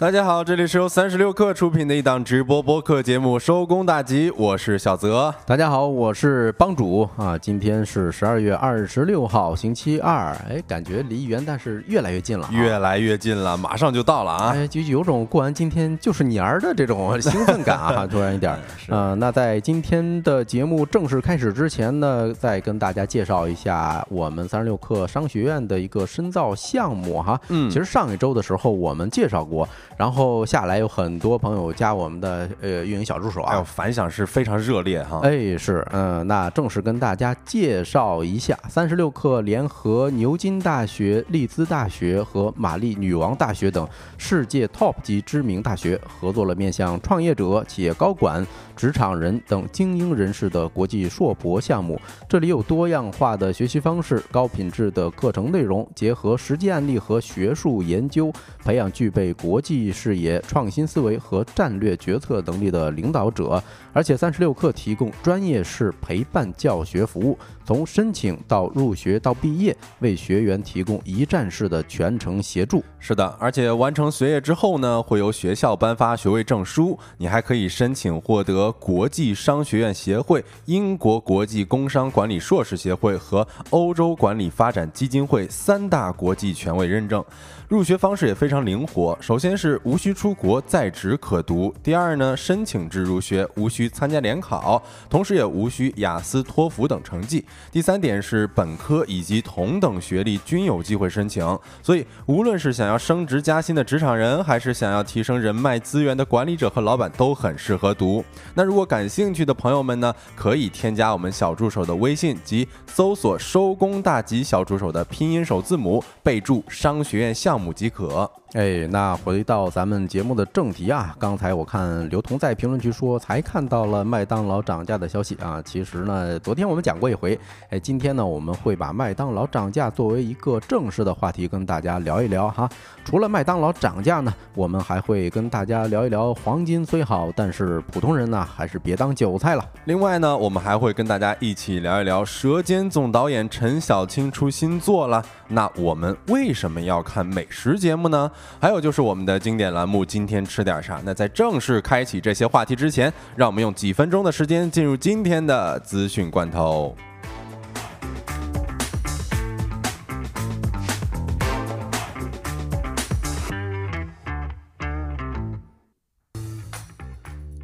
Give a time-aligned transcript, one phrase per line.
[0.00, 5.34] 大家好，这里是由三十六克出品的一档直播播客节目《收工大吉》，我是小泽。
[5.44, 7.36] 大家好，我是帮主啊。
[7.36, 10.30] 今天是十二月二十六号，星期二。
[10.48, 14.52] 哎，感觉离元旦是越来越近了啊，越来越近了，马上就到了啊！
[14.54, 18.96] 哎，就有种过完今天就是年儿的这种 兴奋感啊， 突然一点儿。
[18.96, 27.40] 啊，那在今天的节目正式开始之前呢，再跟大家介绍一下我们三十六克商学院的一个深造项目哈。
[27.48, 35.18] 嗯其实上一周的时候我们介绍过，然后下来有很多朋友加我们的呃运营小助手啊反响是非常热烈哈。
[35.24, 48.46] 哎，是，嗯，那正式跟大家介绍一下，三十六氪联合牛津大学、利兹大学和玛丽女王大学等世界 TOP 级知名大学，合作了面向创业者、企业高管、
[48.78, 52.00] 职场人等精英人士的国际硕博项目。
[52.28, 58.32] 这里有多样化的学习方式、高品质的课程内容，结合实际案例和学术研究，
[58.64, 63.60] 培养具备国际视野、创新思维和战略决策能力的领导者。
[63.98, 72.80] 而且三十六课提供专业式陪伴教学服务，从申请到入学到毕业，为学员提供一站式的全程协助。
[73.00, 87.24] 是的，而且完成学业之后呢，会由学校颁发学位证书，你还可以申请获得国际商学院协会、英国国际工商管理硕士协会和欧洲管理发展基金会三大国际权威认证。
[87.68, 101.44] 入学方式也非常灵活，首先是无需出国，在职可读；第二呢，申请制入学，无需参加联考，同时也无需雅思、托福等成绩；第三点是本科以及同等学历均有机会申请。
[101.82, 108.24] 所以，无论是想要升职加薪的职场人，还是想要提升人脉资源的管理者和老板，都很适合读。
[108.54, 118.30] 那如果感兴趣的朋友们呢，可以添加我们小助手的微信及搜索“收工大吉”小助手的拼音首字母，备注“商学院项母”即可。
[118.54, 125.60] 哎，那回到咱们节目的正题啊，刚才我看刘同在评论区说才看到了麦当劳涨价的消息啊。
[125.62, 132.66] 其实呢，昨天我们讲过一回，哎，今天呢我们会把麦当劳涨价作为一个正式的话题跟大家聊一聊哈。
[133.04, 139.64] 除了麦当劳涨价呢，我们还会跟大家聊一聊黄金虽好，但是普通人呢还是别当韭菜了。
[139.84, 145.22] 另外呢，我们还会跟大家一起聊一聊《舌尖》总导演陈小青出新作了。
[145.48, 148.30] 那我们为什么要看美食节目呢？
[148.60, 151.00] 还有就是我们的经典栏目“今天吃点啥”。
[151.04, 156.94] 那在正式开启这些话题之前，让我们用几分钟的时间进入今天的资讯罐头。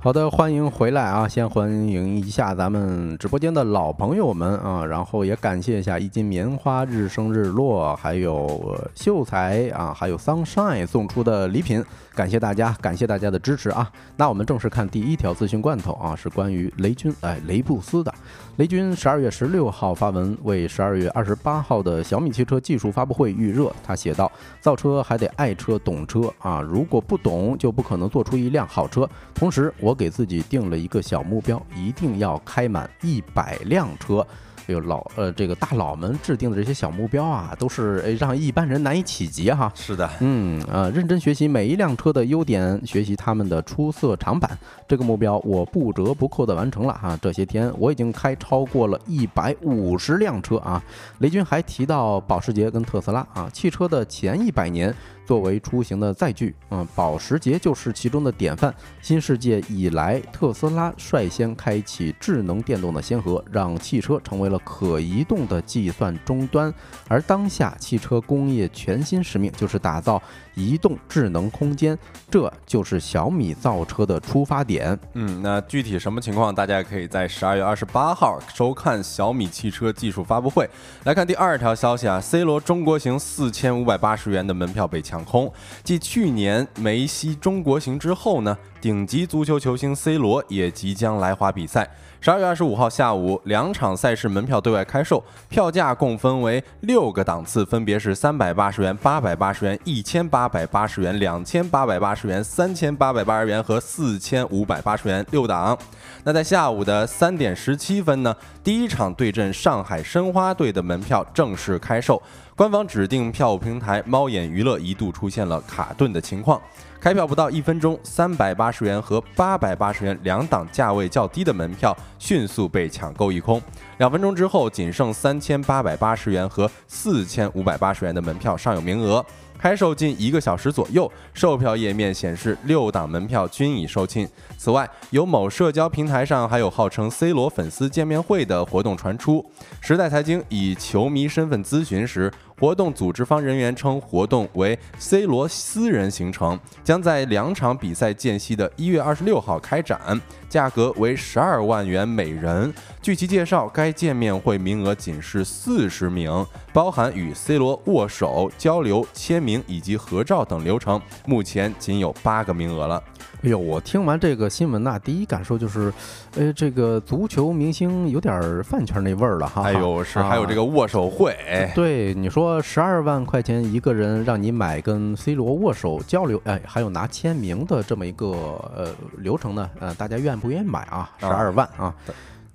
[0.04, 1.26] 好的，欢迎回来啊！
[1.26, 11.82] 先欢迎一下咱们直播间的老朋友们啊，然后也感谢一下一斤棉花、日升日落，还有秀才啊，还有 Sunshine 送出的礼品，
[12.14, 13.90] 感谢大家，感谢大家的支持啊！
[14.18, 18.12] 那我们正式看第一条资讯罐头啊，是关于雷军哎雷布斯的。
[18.56, 24.30] 雷军十二月十六号发文为十二月二十八号的小米汽车技术发布会预热，他写道
[24.62, 29.10] ：“造车还得爱车懂车啊，如果不懂就不可能做出一辆好车。
[29.34, 34.24] 同时，我给自己定了一个小目标，一定要开满一百辆车。”
[34.72, 39.70] 有老呃，这个大佬们制定的这些小目标啊，都是呃让一般人难以企及哈。
[39.74, 44.58] 是的，嗯呃，认真学习每一辆车的优点，学习他们的出色长板，
[44.88, 47.18] 这个目标我不折不扣的完成了哈。
[47.20, 50.82] 这些天我已经开超过了一百五十辆车啊。
[51.18, 54.94] 雷军还提到保时捷跟特斯拉啊，汽车的前一百年。
[55.26, 58.74] 作为出行的载具，嗯，保时捷就是其中的典范。
[59.00, 66.72] 新世界以来，特斯拉率先开启智能电动的先河，让汽车成为了可移动的计算终端。
[67.08, 70.22] 而当下，汽车工业全新使命就是打造
[70.54, 71.98] 移动智能空间，
[72.30, 74.98] 这就是小米造车的出发点。
[75.14, 80.68] 嗯，那具体什么情况，大家可以在十二月二十八号收看小米汽车技术发布会。
[81.04, 85.52] 来看第二条消息啊，C 罗中国行四千五百八十元的门票被抢空。
[85.82, 91.88] 继去年梅西中国行之后呢，顶级足球球星 C 罗也即将来华比赛。
[92.20, 105.78] 十二月二十五号下午，两场赛事门票对外开售，票价共分为六个档次，分别是三百八十元、八百八十元、一千八百八十元、两千八百八十元、三千八百八十元和四千五百八十元六档。
[106.22, 112.22] 那在下午的三点十七分呢，第一场对阵上海申花队的门票正式开售。
[112.54, 116.60] 官方指定票务平台猫眼娱乐一度出现了卡顿的情况。
[117.04, 123.60] 开票不到一分钟，三百八十元和八百八十元两档价位较低的门票迅速被抢购一空。
[123.98, 129.22] 两分钟之后，仅剩三千八百八十元和四千五百八十元的门票尚有名额。
[129.64, 134.28] 开售近一个小时左右，售票页面显示六档门票均已售罄。
[134.58, 139.42] 此外，有某社交平台上还有号称 C 罗粉丝见面会的活动传出。
[139.80, 150.20] 时代财经以球迷身份咨询时，活动组织方人员称，活动为 C 罗私人行程，将在两场比赛间隙的一月二十六号开展，
[150.54, 152.72] 价格为十二万元每人。
[153.02, 163.02] 据其介绍，该见面会名额仅是四十名，包含与 C 罗握手、交流、签名以及合照等流程，目前仅有八个名额了。
[163.42, 165.92] 哎呦，我听完这个新闻呐，第一感受就是，
[166.34, 169.62] 呃，这个足球明星有点饭圈那味儿了哈。
[169.64, 171.36] 哎呦，是还有这个握手会。
[171.74, 178.28] 对，你说十二万块钱一个人让你买跟 C 罗握手交流，哎，还有拿签名的这么一个
[178.74, 178.88] 呃
[179.18, 181.10] 流程呢，呃，大家愿不愿意买啊？
[181.20, 181.94] 十二万啊。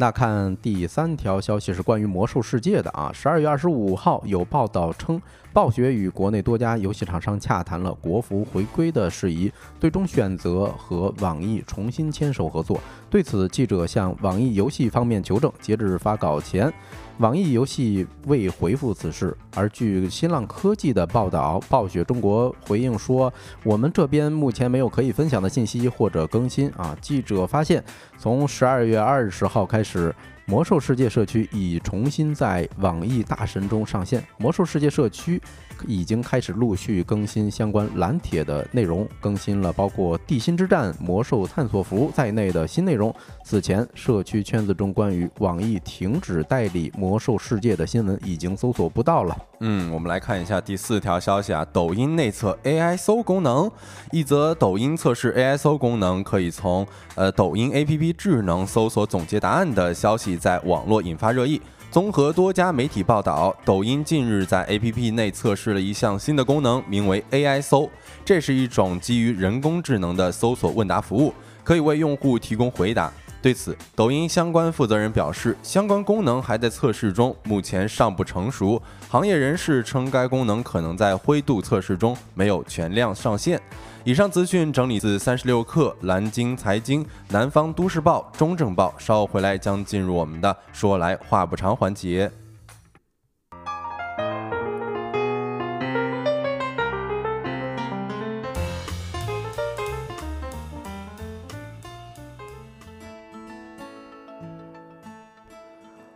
[0.01, 12.79] 那看第三条消息是关于魔兽世界的啊，十二月二十五号有报道称，暴雪与国内多家游戏厂商洽谈了国服回归的事宜，最终选择和网易重新牵手合作。
[13.09, 16.73] 对此，记者向网易游戏方面求证，截至发稿前。
[17.19, 23.31] 网易游戏未回复此事，而据新浪科技的报道，暴雪中国回应说
[23.63, 27.83] ：“我们这边目前没有可以分享的信息或者更新。”啊，记者发现，
[28.17, 30.15] 从十二月二十号开始。
[30.45, 34.25] 魔兽世界社区已重新在网易大神中上线。
[34.39, 35.39] 魔兽世界社区
[35.87, 43.13] 已经开始陆续更新相关蓝铁的内容，更新了包括地心之战、魔兽探索服在内的新内容。
[43.43, 49.37] 此前，社区圈子中关于网易停止代理魔兽世界的新闻已经搜索不到了。
[49.59, 53.69] 嗯，我们来看一下第四条消息啊，抖音内测 AI 搜功能。
[54.11, 60.29] 一则抖音测试 AI 搜功能可以从呃抖音 APP 智能搜索总结答案的消息。
[60.39, 61.61] 在网络引发热议。
[61.91, 67.89] 综合多家媒体报道，抖音近日在 APP 内测试了一项新的功能，名为 AI 搜。
[68.23, 71.33] 这是一种基于人工智能的搜索问答服务，
[71.63, 73.11] 可以为用户提供回答。
[73.41, 78.79] 对此，抖音相关负责人表示，相关功能还在测试中，目前尚不成熟。
[79.09, 83.59] 行业人士称，该功能可能在灰度测试中，没有全量上线。
[84.05, 88.95] 以上资讯整理自三十六氪、蓝鲸财经、南方都市报、中证报。
[88.97, 92.31] 稍后回来将进入我们的说来话不长环节。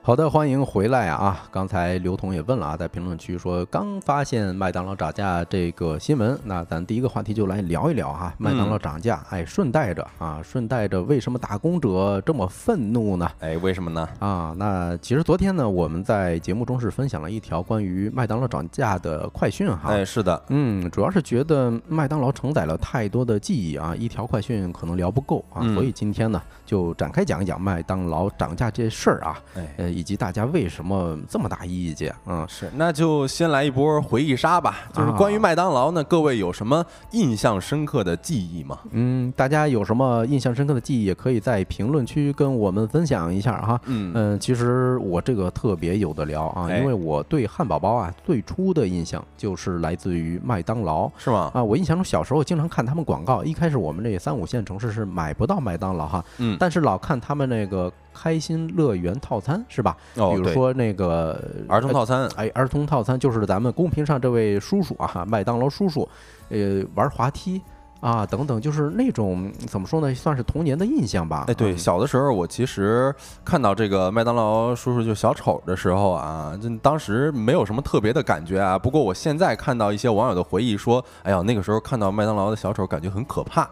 [0.06, 1.48] 好的，欢迎回来啊！
[1.50, 13.32] 刚才刘彤也问了啊，在评论区说刚发现麦当劳涨价这个新闻，那咱第一个话题就来聊一聊哈，麦当劳涨价，哎，顺带着啊，顺带着为什么打工者这么愤怒呢？
[13.40, 14.10] 哎，为什么呢？
[14.20, 19.84] 啊，那其实昨天呢，我们在节目中是分享了一条关于麦当劳涨价的快讯哈。
[19.86, 29.93] 哎，是的，嗯，主要是觉得麦当劳承载了太多的记忆啊，一条快讯可能聊不够啊，所以今天呢，就展开讲一讲麦当劳涨价这事儿啊，哎。
[29.94, 32.14] 以及大家为什么这么大意见？
[32.26, 34.80] 嗯，是，那就先来一波回忆杀吧。
[34.94, 38.80] 就是关于麦当劳呢，各位有什么印象深刻的记忆吗？
[38.92, 43.80] 嗯，大家有什么印象深刻的记忆，也可以在评论区跟我们分享一下哈。
[43.86, 51.52] 嗯嗯，其实我这个特别有的聊啊，因为我对汉堡包啊最初的印象就是来自于麦当劳，是吗？
[51.54, 57.92] 啊，我印象中小时候经常看他们广告，一开始我们这三五线城市是买不到麦当劳哈，嗯，但是老看他们那个。
[58.14, 59.98] 开心乐园套餐是吧？
[60.16, 66.08] 哦，比如说那个儿童套餐，哎，儿童套餐就是咱们公屏上这位叔叔啊，麦当劳叔叔，
[66.50, 67.62] 呃，玩滑梯
[68.00, 71.46] 啊，等等，就是那种怎么说呢，算是童年的印象吧。
[71.48, 73.16] 哎，对，小的时候我其实
[73.46, 78.78] 看到这个麦当劳叔叔就小丑的时候啊，就当时没有什么特别的感觉啊。
[78.78, 83.70] 不过我现在看到一些网友的回忆说，哎呀，那个时候看到麦当劳的小丑，感觉很可怕。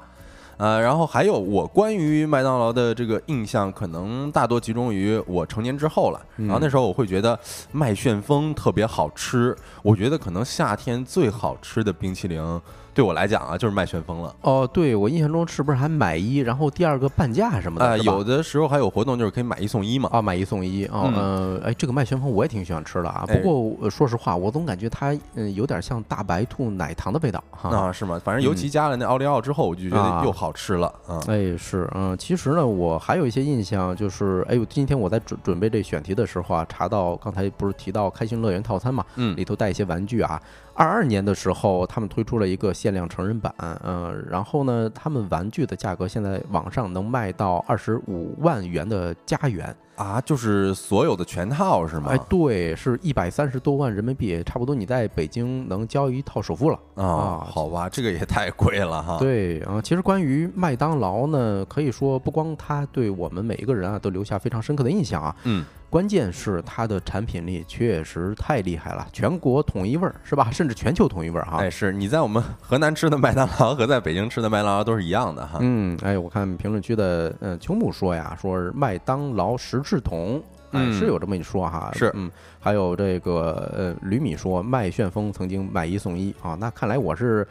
[0.62, 6.22] 呃，然后还有我关于麦当劳的这个印象，可能大多集中于我成年之后了。
[6.38, 7.38] 然后那时候我会觉得
[7.72, 12.62] 麦旋风特别好吃，我觉得可能夏天最好吃的冰淇淋。
[12.94, 14.36] 对我来讲啊，就是麦旋风了。
[14.42, 17.98] 哦，对我印象中是不是还买一，然后第二个半价什么的？
[18.00, 20.10] 有的时候还有活动，就是可以买一送一嘛。
[20.12, 23.26] 啊，买一送一啊，嗯，哎，这个麦旋风我也挺喜欢吃的啊。
[23.28, 27.70] 不过说实话，我总感觉它嗯有点像大白兔奶糖的味道哈。
[27.70, 28.20] 啊，是吗？
[28.24, 30.94] 反正尤其加了那奥利奥之后，我就觉得又好吃了。
[31.08, 40.42] 嗯，哎，是，嗯，其实呢，我还有一些印象，就是哎呦，今天我在准准备这选题的时候啊，查到刚才不是提到开心乐园套餐嘛，嗯，里头带一些玩具啊。
[40.82, 49.76] 二二年的时候，他们推出了一个限量成人版，嗯，然后呢，他们玩具的价格现在网上能卖到二十五万元的加元。
[49.96, 52.08] 啊，就是所有的全套是吗？
[52.10, 57.46] 哎，对，是一百三十多万人民币，差不多你在北京能交一套首付了啊。
[57.46, 59.18] 好吧，这个也太贵了哈。
[59.20, 65.36] 对啊，其实关于麦当劳呢，可以说不光它对我们每一个人啊都留下非常深刻的印象啊。
[65.44, 65.66] 嗯。
[65.92, 70.48] 关键是它的产品力确实太厉害了，全国统一味儿是吧？
[70.56, 71.58] 甚至全球统一味儿哈。
[71.58, 75.58] 哎，是你在我们 河南吃的麦当劳和在北京吃的麦当劳都是一样的哈。
[75.60, 81.92] 嗯，哎，我看评论区的嗯秋木说呀，说是麦当劳十制桶，哎，是有这么一说哈。
[81.94, 87.48] 是，嗯，还有这个呃吕米说麦旋风曾经买一送一啊，那看来我是。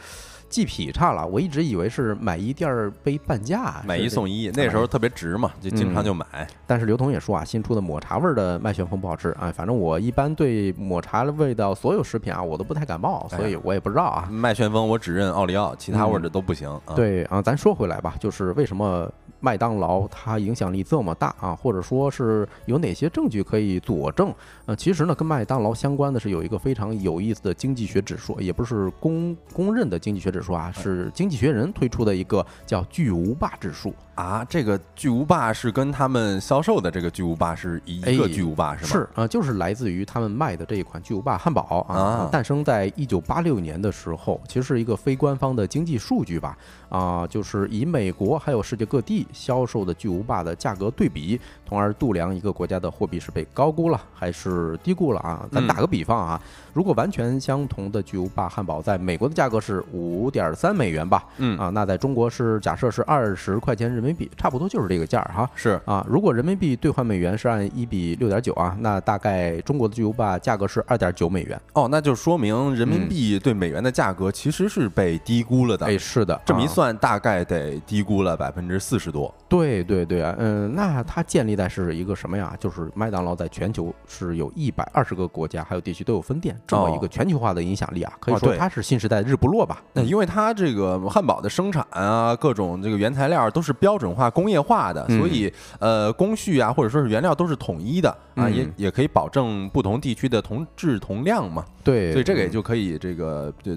[0.51, 6.27] 记劈叉了，我一直以为是买一件儿背半价，买一送一，那时候特别值嘛，就经常就买。
[6.67, 14.29] 但是刘同也说啊，新出的抹茶味的麦旋风不好吃啊，反正我一般对抹茶的味道所有食品啊，我都不太感冒，所以我也不知道啊。
[14.29, 16.69] 麦旋风我只认奥利奥，其他味的都不行。
[16.97, 19.11] 对啊，咱说回来吧，就是为什么？
[19.43, 24.31] 麦当劳它影响力这么大啊，或者说是有哪些证据可以佐证？
[24.67, 33.95] 呃，其实呢，跟麦当劳相关的是有一个非常有意思的经济学指数，也不是公公认的经济学指数啊，是经济学人推出的一个叫巨无霸指数。
[34.21, 38.89] 啊，这个巨无霸是跟他们销售的这个巨无霸是一个巨无霸是吗？
[38.91, 46.55] 是啊，就是来自于他们卖的这一款巨无霸汉堡啊，诞生在一九八六年的时候，其实是一个非官方的经济数据吧
[46.91, 55.49] 啊，就是以美国还有世界各地销售的巨无霸的价格对比，从而度量一个国家的货币是被高估了还是低估了啊。
[55.51, 56.39] 咱打个比方啊，
[56.75, 64.21] 如果完全相同的巨无霸汉堡在美国的价格是五点三美元吧，嗯啊，那在中国是假设是二十块钱人民币。
[64.21, 75.87] 币差不多就是这个价儿哈，是啊，如果人民币兑换美元是按一比六点九啊，那大概中国的巨无霸价格是二点九美元哦，那就说明人民币对美元的价格其实是被低估了的。
[75.87, 79.35] 哎，是的，这么一算，大概得低估了百分之四十多。
[79.49, 82.55] 对对对啊，嗯，那它建立在是一个什么呀？
[82.61, 89.83] 就是麦当劳在全球是有一百二十个国家还有地区都有分店，这么一个全球化的影响力啊，可以说它是新时代日不落吧？
[89.95, 101.65] 那因为它这个汉堡的生产啊，各种这个原材料都是标准化、工业化的，所以呃，工序啊或者说是原料都是统一的啊，也也可以保证不同地区的同质同量嘛。
[101.83, 103.77] 对，所以这个也就可以这个就。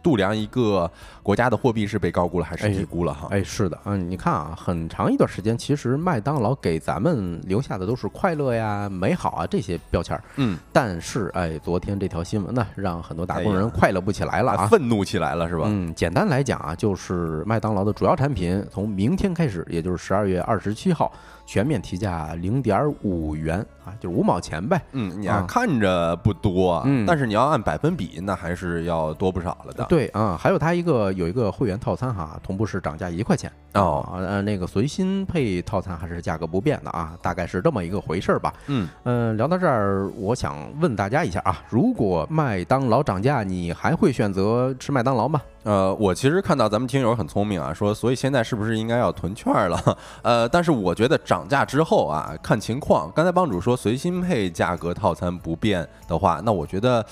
[0.00, 0.88] 度量一个
[1.24, 3.26] 国家的货币是被高估了还是低估了哈？
[3.32, 10.22] 哎，是的，嗯，你看啊，很长一段时间，其实麦当劳给咱们留下的都是快乐呀、美好啊这些标签儿。
[10.36, 15.64] 嗯，但是哎，昨天这条新闻呢，让很多打工人快乐不起来了啊，愤怒起来了是吧？
[15.66, 21.12] 嗯，简单来讲啊，就是麦当劳的主要产品从明天开始，也就是十二月二十七号。
[21.44, 24.80] 全面提价零点五元啊，就是五毛钱呗。
[24.92, 29.84] 嗯，你看着不多，嗯，但是你要按百分比，那还是要多不少了的。
[29.84, 34.08] 对啊，还有它一个有一个会员套餐哈，同步是涨价一块钱哦。
[34.16, 38.52] 呃，那个随心配套餐还是价格不变的啊，大概是这么一个回事儿吧。
[38.68, 45.40] 嗯嗯，聊到这儿，我想问大家一下啊，如果麦当劳涨价，你还会选择吃麦当劳吗？
[45.64, 49.98] 呃，我其实看到咱们听友很聪明啊，说所以现在是不是应该要囤券了？
[50.22, 53.10] 呃，但是我觉得涨价之后啊，看情况。
[53.14, 57.02] 刚才帮主说随心配价格套餐不变的话，那我觉得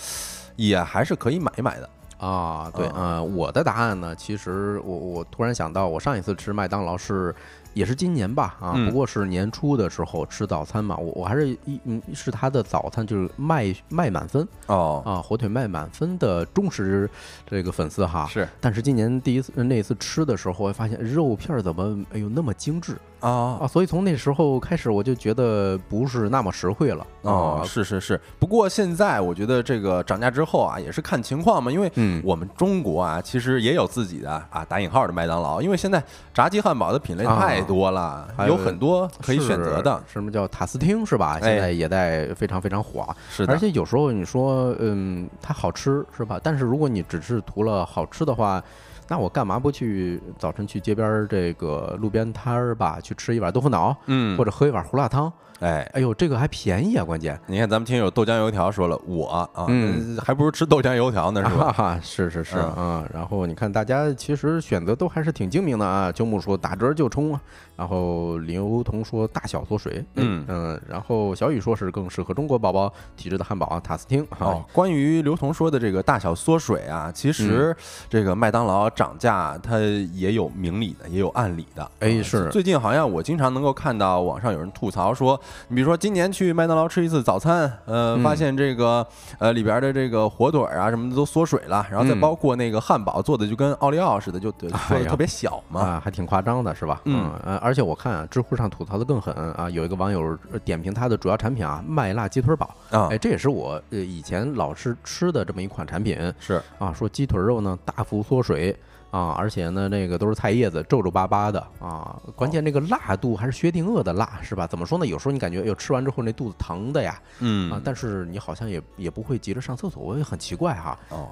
[0.57, 2.71] 也还是可以买一买的啊。
[2.77, 7.35] 对，呃，我的答案呢，其实我我突然想到，我上一次吃麦当劳是。
[7.73, 17.09] 也是今年吧，啊，不过是年初的时候吃早餐嘛，我我还是一嗯是他的早餐就是麦麦满分哦啊火腿麦满分的忠实
[17.47, 22.99] 这个粉丝哈是，但是今年第一次那次吃的时候，我发现肉片怎么哎呦那么精致。
[23.21, 23.67] 啊啊！
[23.67, 27.63] 所以从那时候开始，我就觉得不是那么实惠了啊。
[27.65, 31.71] 是是是，不过现在我觉得这个涨价之后啊，也是看情况嘛。
[31.71, 31.91] 因为
[32.25, 35.61] 我们中国啊，其实也有自己的啊打引号的麦当劳。
[35.61, 40.03] 因为现在炸鸡汉堡的品类太多了，有很多可以选择的。
[40.07, 41.39] 什么叫塔斯汀是吧？
[41.41, 43.07] 现在也在非常非常火。
[43.31, 43.53] 是的。
[43.53, 46.41] 而且有时候你说，嗯，它好吃是吧？
[46.43, 48.63] 但是如果你只是图了好吃的话。
[49.11, 55.31] 那我干嘛不去早晨去街边这个路边摊儿吧，去吃一碗豆腐脑，嗯，或者喝一碗胡辣汤。
[55.61, 57.05] 哎，哎呦，这个还便宜啊！
[57.05, 61.99] 关键，你看咱们听友豆浆油条说了，我啊，嗯，还不如吃豆浆油条呢，是吧？
[62.05, 63.05] 是是是啊。
[63.13, 66.13] 然后你看，大家其实选择都还是挺精明的啊。
[66.13, 67.41] 秋木说打折就冲啊。
[67.77, 70.81] 然后林欧彤说大小缩水，嗯嗯。
[70.87, 74.27] 然后小雨说是更适合中国宝宝体质的汉堡啊，塔斯汀。
[74.39, 77.75] 哦，关于刘同说的这个大小缩水啊，其实
[78.09, 79.79] 这个麦当劳涨价它
[80.13, 81.91] 也有明理的，也有暗理的。
[82.01, 89.07] 哎，是最近好像像我经常能够看到网上有人吐槽说，你比如说今年去麦当劳吃一次早餐，呃，发现这个
[89.39, 97.01] 呃里边的这个火腿啊什么的都缩水了，然后再包括那个汉堡做的就跟奥利奥似的，就做的特别小嘛，啊，还挺夸张的是吧？
[97.05, 108.77] 嗯，呃，而且我看啊，知乎上吐槽的更狠啊，有一个网友点评他的主要产品啊，麦辣鸡腿堡啊，哎，这也是我呃以前老是吃的这么一款产品，是啊，说鸡腿肉呢大幅缩水。
[109.11, 112.17] 啊，而且呢，那个都是菜叶子，皱皱巴巴的啊。
[112.37, 114.67] 关键那个辣度还是薛定谔的辣，是吧？
[114.67, 115.07] 怎么说呢？
[115.07, 117.21] 有时候你感觉，哟，吃完之后那肚子疼的呀。
[117.41, 120.99] 嗯啊，但是你好像也也不会急着上厕所，我也很奇怪哈。
[121.09, 121.29] 哦，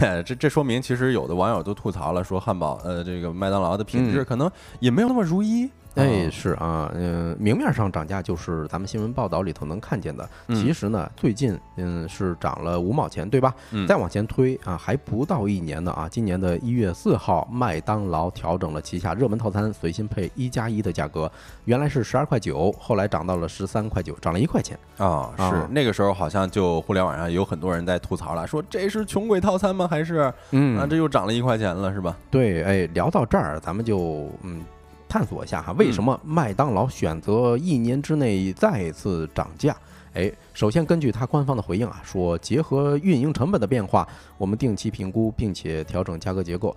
[0.00, 5.70] 那 这这说明其实有的网友都吐槽了，说汉堡呃这个麦当劳的品质可能也没有那么如一。
[5.94, 10.26] 哎，是啊，嗯，明面上涨价就是咱们新闻报道里头能看见的。
[10.48, 13.54] 其实呢，最近嗯是涨了五毛钱，对吧？
[13.86, 16.08] 再往前推啊，还不到一年呢啊。
[16.08, 21.30] 今年的一月四号，麦当劳调整了旗下热门套餐随心配一加一的价格，
[21.66, 25.30] 原来是十二块九，后来涨到了十三块九，涨了一块钱啊。
[25.36, 29.86] 是那个时候好像就互联网上有很多人在吐槽了，说这是穷鬼套餐吗？
[29.86, 32.16] 还是嗯啊，这又涨了一块钱了，是吧？
[32.30, 34.62] 对，哎，聊到这儿，咱们就嗯。
[35.12, 39.76] 探索一下哈，为什么麦当劳选择一年之内再次涨价？
[40.14, 46.74] 哎，首先根据他官方的回应啊，说结合运营成本的变化，我们定期评估并且调整价格结构。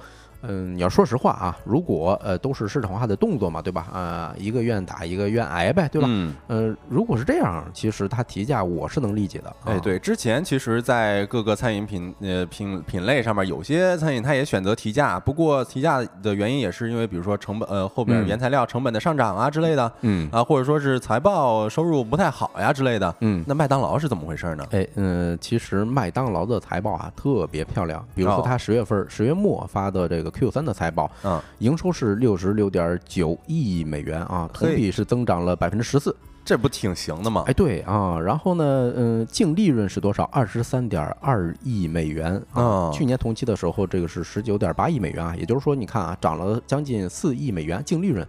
[0.47, 3.87] 嗯，你要说实话啊，如果呃都是市场化的动作嘛，对吧？
[3.91, 6.07] 啊，一个愿打一个愿挨呗，对吧？
[6.09, 6.35] 嗯。
[6.47, 9.55] 呃，如果是这样，其实他提价我是能理解的。
[9.65, 23.43] 哎，对，之前其实，在各个餐饮品呃品品类上面，有些餐饮它也选择提价，不过提价的原因也是因为，比如说成本呃后边原材料成本的上涨啊之类的，嗯啊，或者说是财报收入不太好呀之类的，嗯。
[23.47, 24.65] 那麦当劳是怎么回事呢？
[24.71, 30.34] 哎，嗯，其实麦当劳的财报啊特别漂亮，比如说他十月份十月末发的这个。
[30.35, 37.45] Q 三的财报，嗯，营收是六十六点九亿美元啊，同比是增长了百分之十四，这不挺行的吗？
[37.47, 40.23] 哎，对啊，然后呢，嗯，净利润是多少？
[40.25, 48.27] 二十三点二亿美元啊，去年同期的时候这个是十九点八亿美元啊，也就是说，你看啊，涨了将近四亿美元净利润。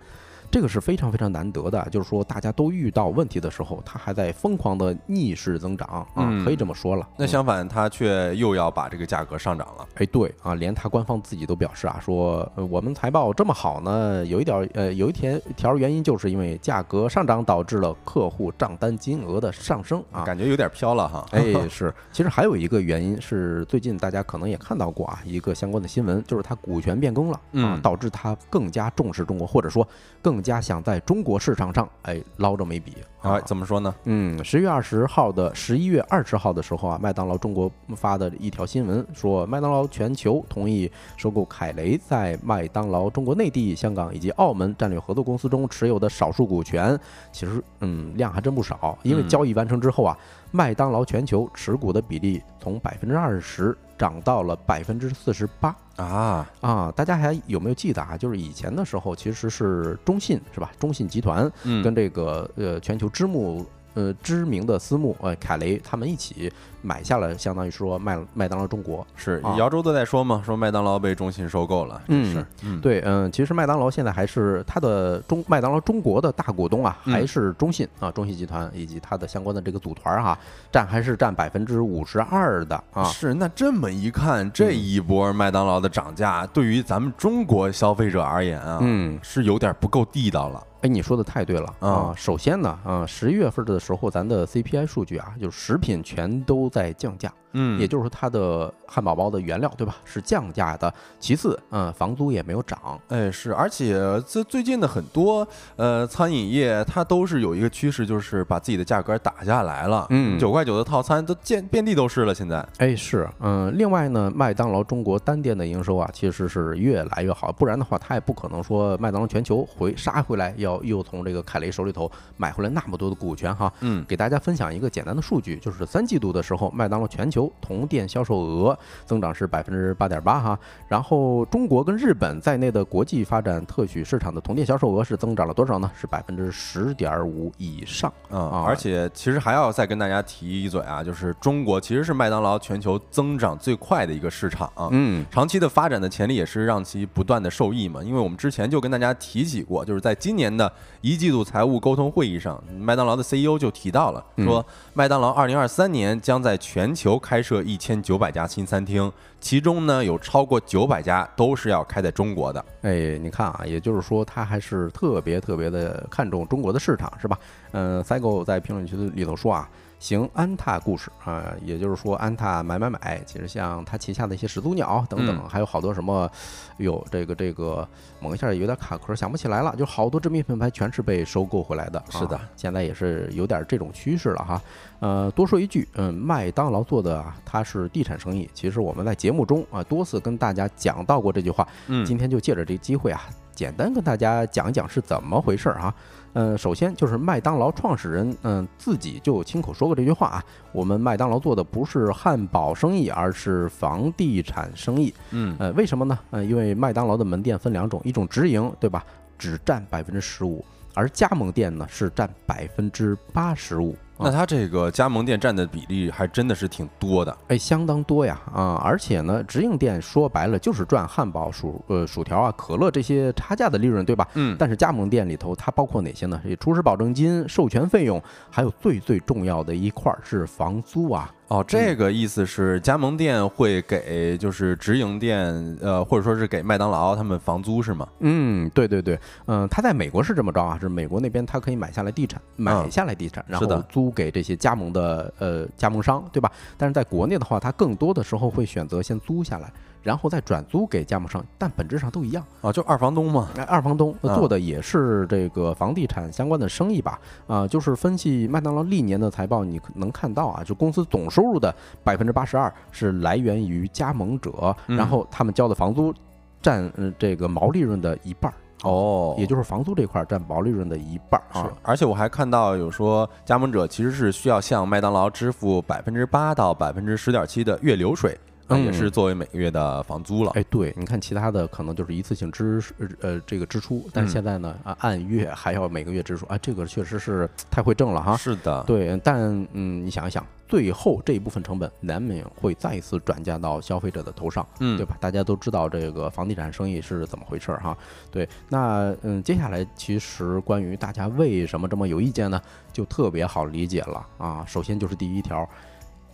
[0.57, 7.07] 这个是非常非常难得的，就是说大家都遇到问题的时候，它还在疯狂的逆势增长啊，可以这么说了。
[7.19, 9.87] 那相反，它却又要把这个价格上涨了。
[9.97, 21.27] 哎，对啊，连它官方自己都表示啊，说我们财报这么好呢，有一点呃，有一天条原因就是因为价格上涨导致了客户账单金额的上升啊，感觉有点飘了哈。
[21.33, 29.87] 哎， 是，其实还有一个原因是最近大家可能也看到过啊，一个相关的新闻，就是它股权变更了啊，导致它更加重视中国，或者说
[30.23, 30.43] 更。
[30.47, 33.41] 加想在中国市场上哎捞着眉笔啊？
[33.41, 33.93] 怎么说呢？
[34.05, 46.97] 嗯，十月二十号的十一月二十号的时候啊，麦当劳中国发的一条新闻说，麦当劳全球同意收购凯雷在麦当劳中国内地、香港以及澳门战略合作公司中持有的少数股权。
[47.33, 48.97] 其实，嗯，量还真不少。
[49.03, 50.17] 因为交易完成之后啊，
[50.53, 55.75] 麦当劳全球持股的比例从百分之二十涨到了百分之四十八。
[55.97, 56.93] 啊啊！
[56.95, 58.19] 大家还有没有记得啊？
[58.19, 60.71] 就是以前的时候，其实是中信是吧？
[60.79, 61.51] 中信集团
[61.83, 63.67] 跟这个呃全球之母。
[63.97, 69.05] 呃，知名的私募，呃，凯雷他们一起买下了，相当于说麦麦当劳中国。
[69.17, 80.39] 是，姚州都在说嘛，说麦当劳被中信收购了，嗯，是，嗯，对，嗯，其实麦当劳现在还是它的中麦当劳中国的大股东啊，还是中信啊，中信集团以及它的相关的这个组团哈，
[80.71, 90.63] 占还是占百分之五十二的啊，是，那这么一看，这一波麦当劳的涨价，对于咱们中国消费者而言啊，嗯，是有点不够地道了。
[90.87, 92.15] 哎，你说的太对了啊！
[92.17, 97.33] 首先呢，啊，十一月份的时候，咱的 CPI 数据啊，就是食品全都在降价。
[97.59, 100.93] 嗯，也就是说它的汉堡包的原料对吧是降价的。
[101.19, 103.01] 其次，嗯，房租也没有涨。
[103.09, 103.95] 哎，是，而且
[104.29, 105.47] 这最近的很多
[105.77, 110.07] 呃餐饮业，它都是有一个趋势，就是把自己的价格打下来了。
[110.11, 112.35] 嗯，九块九的套餐都见遍地都是了。
[112.35, 117.51] 现在，哎，是，嗯，另外呢，麦当劳中国单店的营收啊，其实是越来越好。
[117.51, 123.73] 不然的话，它也不可能说麦当劳全球回杀回来，要又从这个凯雷手里头买回来那么多的股权哈。
[123.81, 130.59] 嗯，给大家分享一个简单的数据，就是三季度的时候，麦当劳全球同店销售额增长是百分之八点八哈，
[130.89, 135.91] 然后中国跟日本在内的国际发展特许市场的同店销售额是增长了多少呢？
[135.99, 138.65] 是百分之十点五以上啊！
[138.67, 148.03] 而且其实还要再跟大家提一嘴啊，就是中国其实是麦当劳全球增长最快的一个市场啊，嗯，长期的发展的潜力也是让其不断的受益嘛。
[148.03, 154.65] 因为我们之前就跟大家提起过，就是在今年的一季度财务沟通会议上，麦当劳的 CEO 就提到了，说
[154.95, 162.65] 麦当劳二零二三年将在全球开设一千九百家新餐厅，其中呢有超过九百家都是要开在中国的。
[162.83, 167.39] 哎，你看啊，也就是说他还是特别特别的看重中国的市场，是吧？
[167.73, 169.69] 嗯，Cygo 在评论区里头说啊。
[170.07, 176.31] 行安踏故事啊，也就是说安踏买买买，其实像它旗下的一些始祖鸟等等，还有好多什么，
[176.77, 177.89] 有这个这个，
[178.21, 182.01] 猛一下有点卡壳，想不起来了，就好多知名品牌全是被收购回来的。
[182.09, 184.63] 是的，现在也是有点这种趋势了哈。
[185.01, 195.93] 呃，多说一句，嗯，麦当劳做的啊它是地产生意，其实我们在节目中啊多次跟大家讲到过这句话，嗯，今天就借着这机会啊，简单跟大家讲一讲是怎么回事儿啊。
[196.39, 200.45] 嗯，首先就是麦当劳创始人，嗯，自己就亲口说过这句话啊。
[200.71, 205.15] 我们麦当劳做的不是汉堡生意，而是房地产生意。
[205.31, 206.19] 嗯，呃，为什么呢？
[206.31, 209.03] 呃，因为麦当劳的门店分两种，一种直营，对吧？
[209.39, 213.97] 只占百分之十五，而加盟店呢是占百分之八十五。
[214.19, 218.81] 那它这个加盟店占的比例还真的是挺多的，哎，相当多呀啊！
[218.83, 224.27] 而且呢，直营店说白了就是赚汉堡、薯呃薯条啊、可乐这些差价的利润，对吧？
[224.35, 224.57] 嗯。
[224.59, 226.41] 但是加盟店里头它包括哪些呢？
[226.59, 231.31] 厨师保证金、授权费用，还有最最重要的一块是房租啊。
[231.49, 238.09] 哦，这个意思是加盟店会给就是直营店，呃，或者说是给麦当劳他们房租是吗？
[238.19, 246.51] 嗯，对对对，嗯，他在美国是这么着啊，是美国那边他可以买下来地产，买下来地产，然后租给这些加盟的呃加盟商，对吧？
[246.77, 249.73] 但是在国内的话，他更多的时候会选择先租下来。
[250.07, 253.49] 然后再转租给加盟商，但本质上都一样啊，就二房东嘛。
[253.57, 257.19] 哎，二房东做的也是这个房地产相关的生意吧？
[257.49, 266.15] 啊，就是分析麦当劳历年的财报，你能看到啊，就公司总收入的百分之八十二是来源于加盟者，然后他们交的房租
[266.63, 266.89] 占
[267.19, 268.55] 这个毛利润的一半儿
[268.89, 271.73] 哦，也就是房租这块占毛利润的一半儿啊。
[271.83, 278.39] 而且我还看到有说，加盟者其实是需要向麦当劳支付百分之八到百分之十点七的月流水。
[278.69, 280.53] 那也是作为每个月的房租了。
[280.55, 282.83] 哎，对，你看其他的可能就是一次性支
[283.21, 288.37] 呃这个支出，但是现在呢啊按月还要每个月支出啊，这个确实是太会挣了哈。
[288.37, 289.41] 是的，对，但
[289.73, 295.17] 嗯你想一想，最后这一部分成本难免会再一次转嫁到消费者的头上，嗯，对吧？
[295.21, 297.97] 大家都知道这个房地产生意是怎么回事儿哈。
[298.31, 302.61] 对，那嗯接下来其实关于大家为什么这么有意见呢，
[302.93, 304.65] 就特别好理解了啊。
[304.67, 305.69] 首先就是第一条，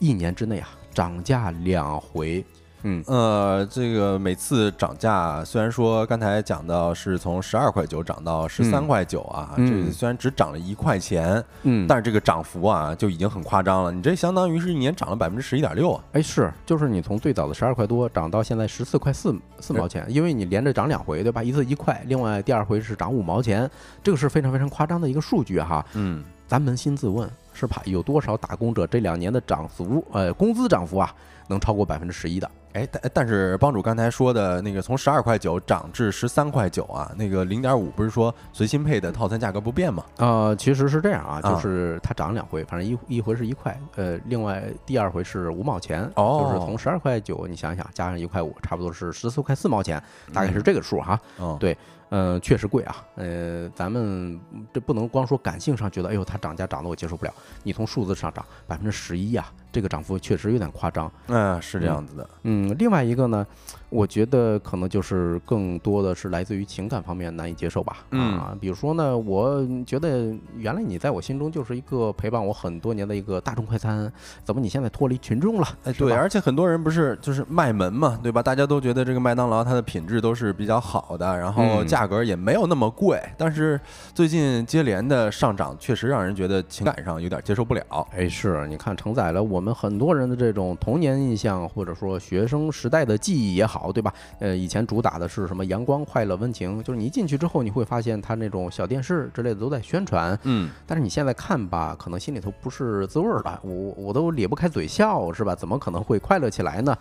[0.03, 0.69] 一年之内啊。
[0.95, 2.45] 涨价两回，
[2.83, 13.91] 嗯呃，这个每次涨价，虽然说刚才讲到是从十二块九涨到十三块九啊，这虽然只涨了一块钱，嗯，但是这个涨幅啊就已经很夸张了。
[13.91, 16.05] 你这相当于是一年涨了百分之十一点六啊！
[16.13, 21.43] 哎，是，就是你从最早的十二块多涨到现在十四块四四毛钱，因为你连着涨两回，对吧？
[21.43, 23.67] 一次一块，另外第二回是涨五毛钱，
[24.03, 25.83] 这个是非常非常夸张的一个数据哈。
[25.95, 27.27] 嗯，咱扪心自问。
[27.53, 27.83] 是怕？
[27.85, 31.15] 有多少打工者这两年的涨幅，呃，工资涨幅啊，
[31.49, 32.51] 能超过百分之十一的？
[32.73, 40.03] 哎，但但是帮主刚才说的那个从十二块九涨至十三块九啊，那个零点五不是说随心配的套餐价格不变吗？
[40.17, 51.21] 呃，其实是这样啊，就是它涨两回，反正一一回是一块，呃，另外第二回是五毛钱，哦，就是从十二块九，你想想加上一块五，差不多是十四块四毛钱，大概是这个数哈。
[51.39, 51.77] 嗯，对。
[52.15, 52.97] 嗯，确实贵啊。
[53.17, 54.39] 呃，咱们
[54.71, 57.33] 这不能光说感性上觉得，哎呦，它涨价涨得我接受不了。
[57.63, 59.51] 你从数字上涨百分之十一啊。
[59.73, 63.47] 这个涨幅确实有点夸张，嗯，是这样子的，嗯，另外一个呢，
[63.93, 74.13] 我觉得可能就是更多的是来自于情感方面难以接受吧，啊，比如说呢，我觉得原来你在我心中就是一个陪伴我很多年的一个大众快餐，
[74.45, 75.69] 怎么你现在脱离群众了？
[75.85, 78.43] 哎，对，而且很多人不是就是卖门嘛，对吧？
[78.43, 83.81] 大家都觉得这个麦当劳它的品质都是比较好的，然后价格也没有那么贵，但是
[84.13, 87.83] 最近接连的上涨，确实让人觉得情感上有点接受不了。
[88.11, 89.63] 哎，是你看承载了我。
[89.63, 94.13] 我们很多人的这种童年印象，或者说学生时代的记忆也好，对吧？
[94.39, 100.71] 呃，以前主打的是什么阳光、快乐、温情，就是你一进去之后，你会发现它那种小电视之类的都在宣传，嗯。
[100.87, 105.55] 但是你现在看吧，可能心里头不是滋味儿了，我我都咧不开嘴笑，是吧？
[105.55, 106.97] 怎么可能会快乐起来呢？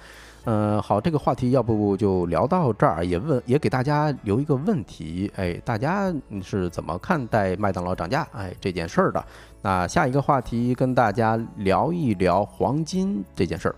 [0.45, 9.23] 嗯，好，这个话题要不就聊到这儿，也问也给大家留一个问题，哎，大家是怎么看待麦当劳涨价哎这件事儿的？
[9.61, 13.75] 那下一个话题跟大家聊一聊黄金这件事儿。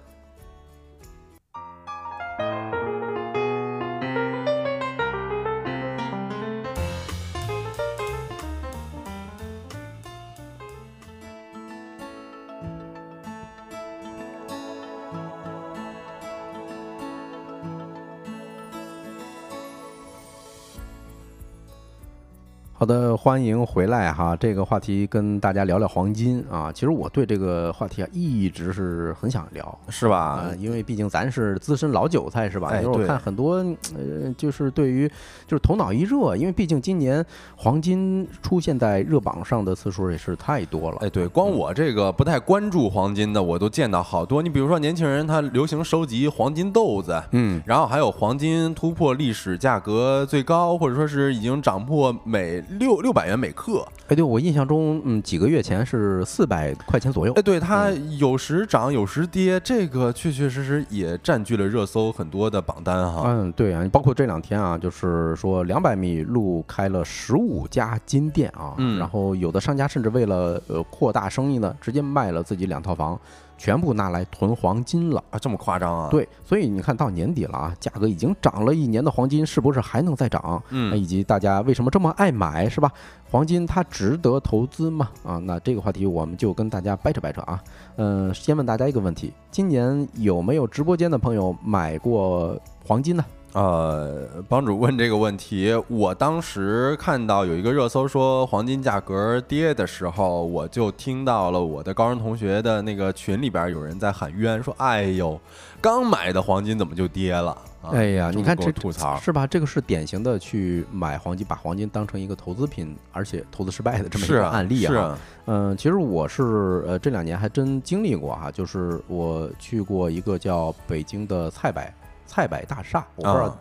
[22.84, 24.36] 好的，欢迎回来哈。
[24.36, 26.70] 这个话题跟大家聊聊黄金啊。
[26.70, 30.52] 其实我对这个话题啊一直是很想聊，是吧啊？
[30.60, 32.68] 因为毕竟咱是资深老韭菜，是吧？
[32.72, 33.54] 哎就是我看很多
[33.96, 35.08] 呃，就是对于
[35.48, 40.98] 就是头脑一热，因为毕竟今年黄金出现在热榜上的次数也是太多了。
[41.00, 44.44] 哎，对，光我这个不太关注黄金的，我都见到好多。
[44.44, 53.86] 你比如说，年轻人他流行收集黄金豆子，嗯，然后还有黄金突破历史价格最高，或者说是已经涨破每六六百元每克。
[54.08, 57.42] 哎，对我印象中，嗯，几个月前是四百块钱左右哎，。
[57.42, 63.24] 对，它有时涨有时跌，这个确确实实也占据了热搜很多的榜单哈。
[63.28, 73.20] 嗯，对啊，包括这两天啊，就是说两百米路开了十五家金店啊，嗯然后有的商家甚至为了呃扩大生意呢，直接卖了自己两套房，
[73.58, 75.24] 全部拿来囤黄金了。
[75.30, 80.62] 啊，这么夸张啊？，对，所以你看到年底了啊，价格已经涨了一年的黄金，是不是还能再涨？
[80.70, 82.92] 嗯以及大家为什么这么爱买，是吧？
[83.30, 85.10] 黄金它值得投资吗？
[85.24, 87.64] 啊，那这个话题我们就跟大家掰扯掰扯啊。
[87.96, 93.26] 嗯、先问大家一个问题：今年有没有直播间的朋友买过黄金呢？
[93.54, 105.40] 呃，帮主问这个问题，我当时看到有一个热搜说黄金价格跌的时候，我就听到了我的高中同学的那个群里边有人在喊冤，说：“哎呦，
[105.80, 109.46] 刚买的黄金怎么就跌了？”啊、哎呀，你看这吐槽，是吧？
[109.46, 121.94] 这个是典型的去买黄金，把黄金当成一个投资品，而且投资失败的这么一个案例是啊，嗯，其实我是呃这两年还真经历过哈，就是我去过一个叫北京的菜百
[122.26, 123.60] 菜百大厦，我不知道啊，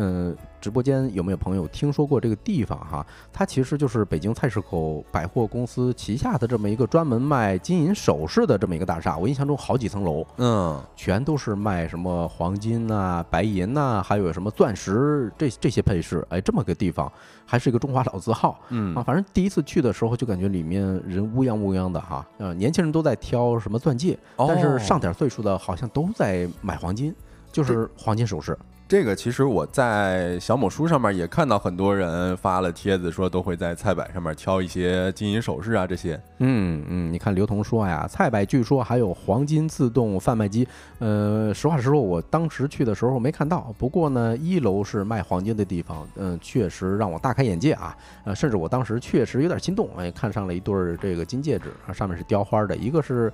[0.00, 3.04] 嗯、直播间有没有朋友听说过这个地方哈？
[3.32, 17.10] 它其实就是北京菜市口百货公司旗下的这么一个专门卖金银首饰的这么一个大厦，我印象中好几层楼，嗯，全都是卖什么黄金呐、白银呐、还有什么钻石这这些配饰，哎，这么个地方，
[17.44, 18.56] 还是一个中华老字号。
[18.68, 18.94] 嗯。
[18.94, 27.12] 啊，反正第一次去的时候就感觉里面人乌泱乌泱的哈，呃，年轻人都在挑什么钻戒，但是哦上点岁数的好像都在买黄金，
[27.58, 28.56] 就是黄金首饰。
[28.86, 36.18] 这个其实我在小某书上面也看到很多人发了帖子，说都会在菜板上面挑一些金银首饰啊这些。
[36.38, 40.66] 嗯嗯，你看刘同说呀，菜板据说还有黄金自动贩卖机。
[41.00, 43.74] 呃，实话实说，我当时去的时候没看到。
[43.76, 47.94] 不过呢，一楼是卖黄金的地方，嗯、确实让我大开眼界啊。
[48.24, 53.30] 呃，甚至我当时确实有点心动，哎，看上了一对儿这个金戒指，啊上面是雕花的，一个是。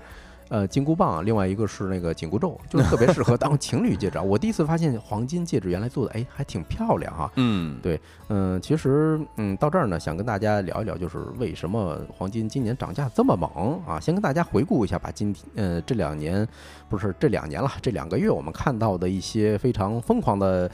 [0.54, 4.22] 呃，金箍棒，另外一个是那个紧箍咒，就是特别适合当情侣戒指啊。
[4.22, 13.98] 我第一次发现黄金戒指原来做的，哎，还挺漂亮哈、嗯，对，嗯，其实，嗯，到这儿呢，想跟大家聊一聊，就是为什么黄金今年涨价这么猛啊？
[13.98, 16.46] 先跟大家回顾一下吧，今天，呃，这两年
[16.88, 20.70] 不是这两年了，这两个月我们看到的一些非常疯狂的。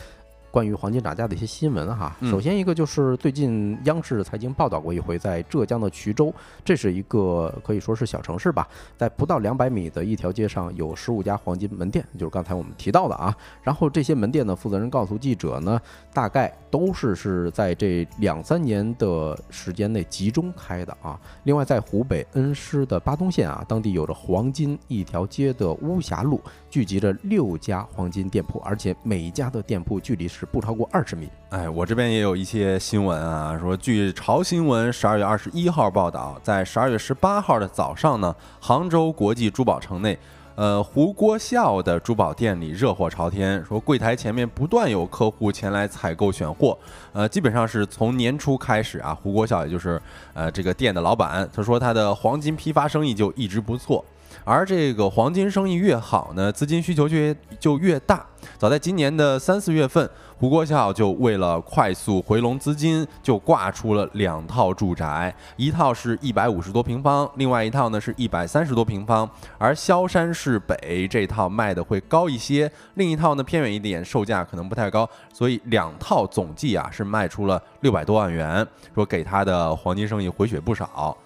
[0.50, 6.32] 关于黄金涨价的一些新闻哈，嗯首先一个就是最近央视财经报道过一回，在浙江的衢州，
[6.64, 13.34] 这是一个可以说是小城市吧，在不到两百米的一条街上有十五家黄金门店，就是刚才我们提到的啊。
[13.62, 15.80] 然后这些门店的负责人告诉记者呢，
[16.12, 21.18] 大概都是是在这两三年的时间内集中开的啊。
[21.44, 31.28] 另外，在湖北恩施的巴东县啊，当地有着黄金一条街的巫峡路，聚集着六家黄金店铺，而且每一家的店铺距离是是不超过二十米。
[31.50, 40.18] 哎，我这边也有一些新闻啊，说据潮新闻十二月二十一号报道，在十二月十八号的早上呢，杭州国际珠宝城内。
[40.54, 46.76] 呃，胡国孝的珠宝店里热火朝天，说柜台前面不断有客户前来采购选货。
[47.12, 50.00] 呃，基本上是从年初开始啊，胡国孝也就是
[50.32, 54.02] 呃这个店的老板，他说他的黄金批发生意就一直不错，
[54.44, 58.26] 而这个黄金生意越好呢，资金需求就越就越大。
[58.56, 69.28] 早在今年的三四月份，胡国孝就为了快速回笼资金，就挂出了两套住宅，一套是一百五十多平方，另外一套呢是一百三十多平方。
[69.58, 81.16] 而萧山市北这套卖的会高一些，另一套呢偏远一点，售价可能不太高，所以两套总计啊是卖出了六百多万元，说给他的黄金生意回血不少。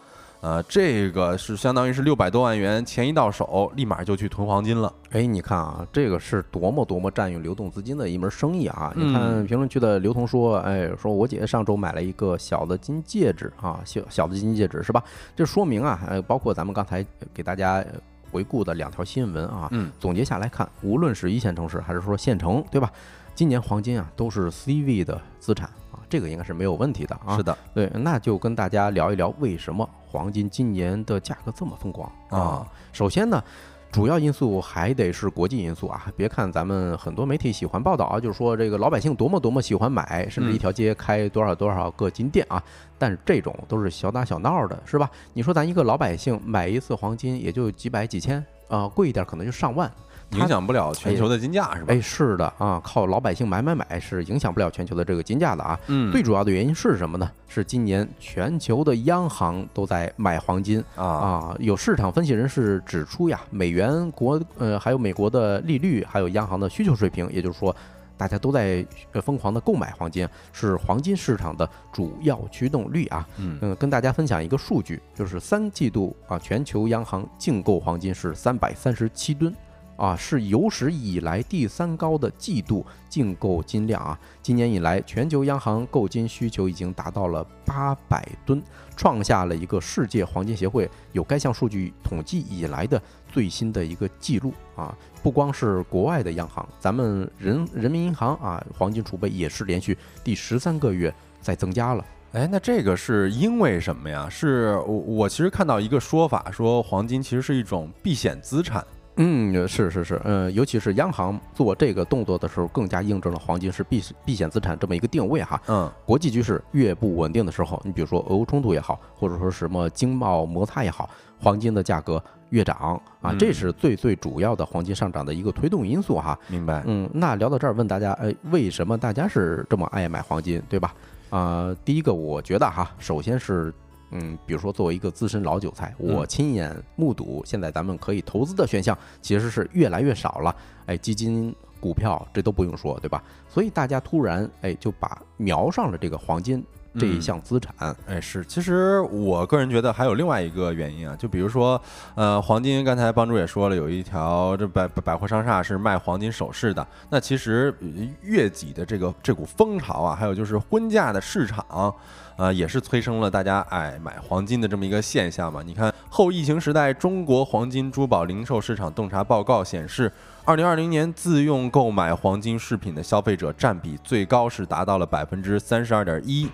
[0.45, 4.93] 呃，这个是相当于是六百多万元，钱一到手，立马就去囤黄金了。
[5.13, 8.93] 哎，你看啊，这个是多么多么占用流动资金的一门生意啊！
[8.95, 15.03] 你看嗯评论区的刘同说，哎，说我姐姐上周买了一个小的金戒指啊，小小的金戒指是吧？
[15.35, 17.03] 这说明啊，呃，包括咱们刚才
[17.33, 17.95] 给大家呃
[18.31, 22.93] 回顾的两条新闻啊，嗯，总结下来看，无论是一线城市还是说县城，对吧？
[23.35, 27.37] 今年黄金啊都是 C 位的资产啊，这个应该是没有问题的啊。
[27.37, 32.67] 是的，对，那就跟大家聊一聊为什么黄金今年的价格这么疯狂啊。
[32.93, 33.43] 首先呢，
[33.91, 36.07] 主要因素还得是国际因素啊！
[36.17, 42.63] 别看咱们很多媒体喜欢报道啊，就是说这个老百姓多么多么喜欢买，甚至一条街开多少多少个金店啊，
[42.99, 45.09] 但是这种都是小打小闹的，是吧？
[45.33, 49.91] 你说咱一个老百姓买一次黄金也就几百几千啊，贵一点可能就上万。
[50.35, 51.87] 影响不了全球的金价是吧？
[51.89, 55.79] 哎，是的啊，靠老百姓买买买是影响不了全球的这个金价的啊。
[55.87, 57.31] 嗯，最主要的原因是什么呢？
[57.49, 61.57] 是今年全球的央行都在买黄金啊啊。
[61.61, 67.75] 有市场分析人士指出呀，美元国呃还有美国的利率，还有央行的需求水平，也就是说，
[68.17, 68.85] 大家都在
[69.23, 73.27] 疯狂的购买黄金，是黄金市场的主要驱动力啊。
[73.37, 79.55] 嗯，跟大家分享一个数据，就是三季度啊，全球央行净购黄金是三百三十七吨。
[79.97, 84.19] 啊，是有史以来第三高的季度净购金量啊！
[84.43, 88.63] 今年以来，全球央行购金需求已经达到了八百吨，
[88.97, 93.01] 创下了一个世界黄金协会有该项数据统计以来的
[93.33, 94.97] 最新的一个记录啊！
[95.23, 102.05] 不光是国外的央行，咱们人人民银行啊，黄金储备也是连续第十三个月在增加了。
[102.33, 104.29] 哎，那这个是因为什么呀？
[104.29, 108.85] 是我我其实看到一个说法，说黄金其实是一种避险资产。
[109.17, 115.61] 嗯，是是是，嗯，尤其是央行做这个动作的时候，更加印证了黄金是避避险资产这么一个定位哈。
[115.69, 126.37] 嗯，国际局势越不稳定的时候，你比如说俄乌冲突也好，或者说什么经贸摩擦也好，黄金的价格越涨啊，这是最最主要的黄金上涨的一个推动因素哈。
[126.49, 126.83] 明白。
[126.87, 130.93] 嗯，那聊到这儿，问大家，哎，为什么大家是这么爱买黄金，对吧？
[131.31, 133.73] 啊，第一个，我觉得哈，首先是。
[134.11, 140.55] 嗯，比如说作为一个资深老韭菜，我亲眼目睹，现在咱们可以投资的选项其实是越来越少了。
[140.87, 143.23] 哎，基金、股票这都不用说，对吧？
[143.49, 146.65] 所以大家突然哎就把瞄上了这个黄金
[146.97, 147.97] 这一项资产。
[148.07, 148.45] 哎，是。
[148.45, 151.81] 其实我个人觉得还有另外一个原因啊，就比如说，
[152.15, 156.87] 呃，黄金，刚才帮主也说了，有一条这百百货商厦是卖黄金首饰的。
[157.11, 157.75] 那其实
[158.23, 161.93] 月季的这个这股风潮啊，还有就是婚嫁的市场。
[162.37, 165.63] 啊，也是催生了大家爱买黄金的这么一个现象嘛？
[165.65, 170.13] 你看，后疫情时代中国黄金珠宝零售市场洞察报告显示，
[170.47, 176.47] 二零二零年自用购买黄金饰品的消费者占比最高是达到了百分之三十二点一。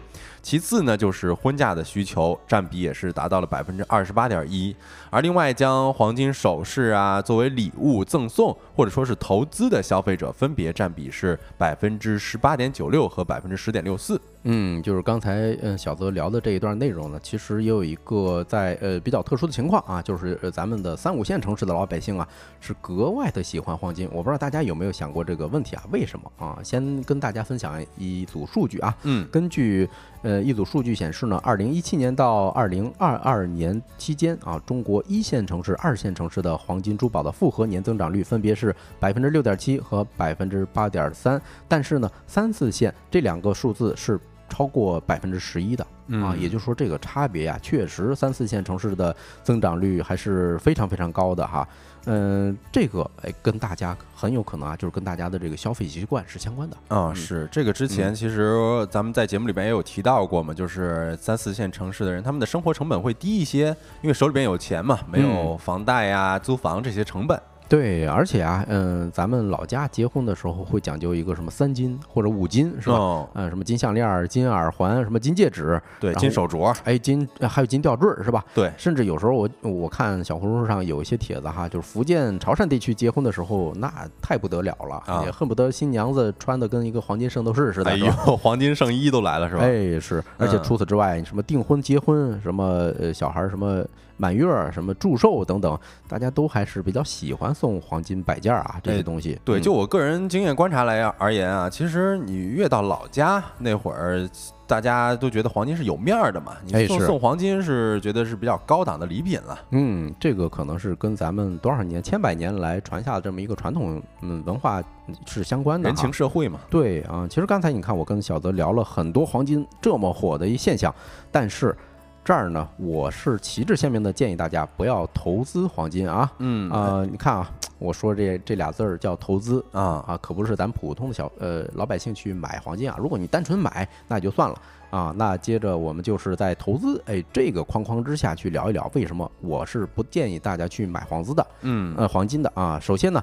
[0.43, 4.75] 其次呢，就是婚嫁的需求占比也是达到了百分之二十八点一，
[5.11, 14.19] 而另外将黄金首饰啊作为礼物赠送或者说是投资的消费者，分别占比是百分之十八点九六和百分之十点六四。
[14.45, 22.27] 嗯，就是刚才嗯小泽聊的这一段内容呢，其实也有一个在呃比较特殊的情况啊，就是呃咱们的三五线城市的老百姓啊
[22.61, 24.07] 是格外的喜欢黄金。
[24.13, 25.83] 我不知道大家有没有想过这个问题啊？
[25.91, 26.59] 为什么啊？
[26.63, 29.89] 先跟大家分享一组数据啊，嗯，根据。
[30.23, 45.87] 呃，一组数据显示呢，二零一七年到二零二二年期间啊，中国一线城市、二线城市的黄金珠宝的复合年增长率分别是百分之六点七和百分之八点三，但是呢，三四线这两个数字是超过百分之十一的
[46.23, 51.67] 啊，也就是说这个差别呀，确实三四线城市的增长率还是非常非常高的哈。
[52.07, 57.13] 嗯，这个哎，跟大家很有可能啊，就是跟大家的这个消费习惯是相关的啊。
[57.15, 58.55] 是这个之前其实
[58.91, 67.41] 咱们在节目里边也有提到过嘛，就是三四线城市的人，他们的生活成本会低一些，因为手里边有钱嘛，没有房贷呀、租房这些成本。
[67.71, 73.29] 对，而且啊，嗯，咱们老家结婚的时候会讲究一个什么三金或者五金，是吧？
[73.35, 78.45] 嗯，什么金项链、金耳环、什么金戒指，对，金手镯，哎，金还有金吊坠，是吧？
[78.53, 83.89] 对，甚至有时候我我看小红书上有一些帖子哈，就是福建潮汕地区结婚的时候，那
[84.21, 89.63] 太不得了了，也恨不得新娘子穿的跟一个黄金圣斗士似的，哎呦，黄金圣衣都来了，是吧？
[89.63, 92.65] 哎，是，而且除此之外，什么订婚、结婚，什么
[92.99, 93.85] 呃小孩什么。
[94.21, 99.41] 满月什么祝寿等等，大家都还是比较喜欢送黄金摆件啊，这些东西。
[99.43, 104.29] 对，就我个人经验观察来而言啊，其实你越到老家那会儿，
[104.67, 106.53] 大家都觉得黄金是有面儿的嘛。
[106.67, 109.59] 你送送黄金是觉得是比较高档的礼品了。
[109.71, 114.83] 嗯，这个可能是跟咱们多少年、千百年来传下的这么一个传统嗯文化
[115.25, 115.89] 是相关的。
[115.89, 116.61] 人情社会嘛。
[116.69, 120.95] 对啊，其实刚才你看我跟小泽聊了很多黄金这么火的一现象，
[121.33, 121.75] 但是。
[122.23, 126.31] 这儿呢，我是旗帜鲜明的建议大家不要投资黄金啊。
[126.39, 132.97] 嗯啊，你看啊，我说这这俩字儿叫投资啊啊，可不是咱普通的小呃老百姓去买黄金啊。
[133.01, 135.15] 如果你单纯买，那也就算了啊。
[135.17, 141.47] 那接着我们就是在投资哎这个框框之下去聊一聊，为什么我是不建议大家去买黄资的？
[141.63, 142.79] 嗯呃，黄金的啊。
[142.79, 143.23] 首先呢。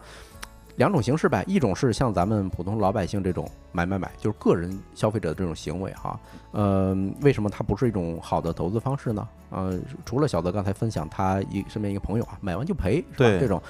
[0.77, 6.19] 两种形式呗，一种是像咱们普通老百姓这种买买买，就是个人消费者的这种行为哈。
[6.51, 9.27] 呃，为什么它不是一种好的投资方式呢？
[9.49, 13.39] 呃，除了小泽刚才分享他一身边一个朋友啊，买完就赔，是吧？
[13.39, 13.61] 这种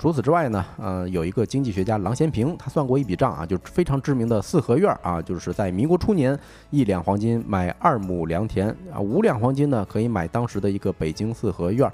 [0.00, 6.36] 除此之外呢，呃，有一个经济学家郎咸平，他算过一笔账啊，就是非常知名的四合院啊，就是在民国初年，
[6.70, 11.88] 一两黄金买二亩良田啊，五两黄金呢可以买当时的一个北京四合院。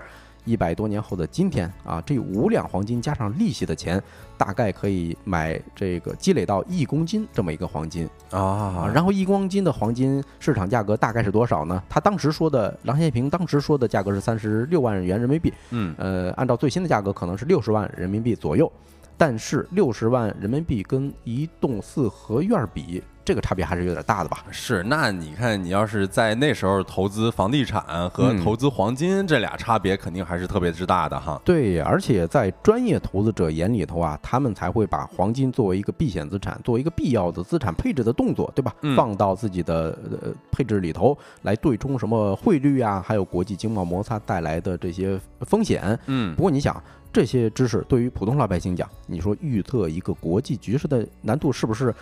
[0.45, 4.03] 一百多年后的今天啊，这五两黄金加上利息的钱，
[4.37, 8.91] 大概可以买这个积累到一公斤这么一个黄金啊。
[8.95, 11.83] 然后一公斤的黄金市场价格大概是多少呢？
[11.89, 15.53] 他当时说的，郎咸平当时说的价格是三十六万元人民币。
[15.71, 18.71] 嗯，呃，按照最新的价格可能是六十万人民币左右。
[19.17, 23.03] 但是六十万人民币跟一栋四合院比。
[23.25, 24.45] 这个差别还是有点大的吧？
[24.51, 31.41] 是，那你看，你要是在那时候投资房地产和投资黄金，这俩差别肯定还是特别之大的哈。
[31.45, 38.75] 对，而且在专业投资者眼里头啊，他们才会把黄金作为一个避险资产，作为一个必要的资产配置的动作，对吧？
[38.95, 45.99] 放到自己的呃配置里头来对冲什么汇率啊，还有国际经贸摩擦带来的这些风险。
[46.07, 51.95] 嗯，不过你想，这些知识对于普通老百姓讲，你说预测一个国际局势的难度是不是？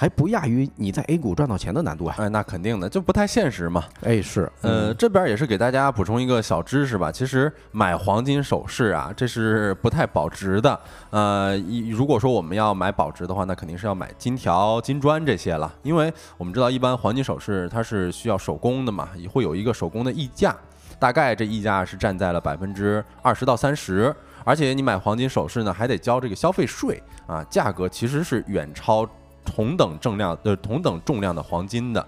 [0.00, 2.14] 还不亚于你在 A 股赚到钱的难度啊！
[2.16, 3.84] 哎，那肯定的，就不太现实嘛。
[4.00, 7.12] 哎，是，呃，这边也是给大家补充一个小知识吧。
[7.12, 10.80] 其实买黄金首饰啊，这是不太保值的。
[11.10, 11.54] 呃，
[11.90, 15.70] 如果说我们要买保值的话，那肯定是要买金条、金砖这些了。
[15.82, 20.56] 因为我们知道，一般黄金首饰它是需要手工的嘛，也会有一个手工的溢价，
[20.98, 24.16] 大概这溢价是占在了百分之二十到三十。
[24.44, 29.06] 而且你买黄金首饰呢，还得交这个消费税啊，价格其实是远超。
[29.44, 32.06] 同等重量的同等重量的黄金的，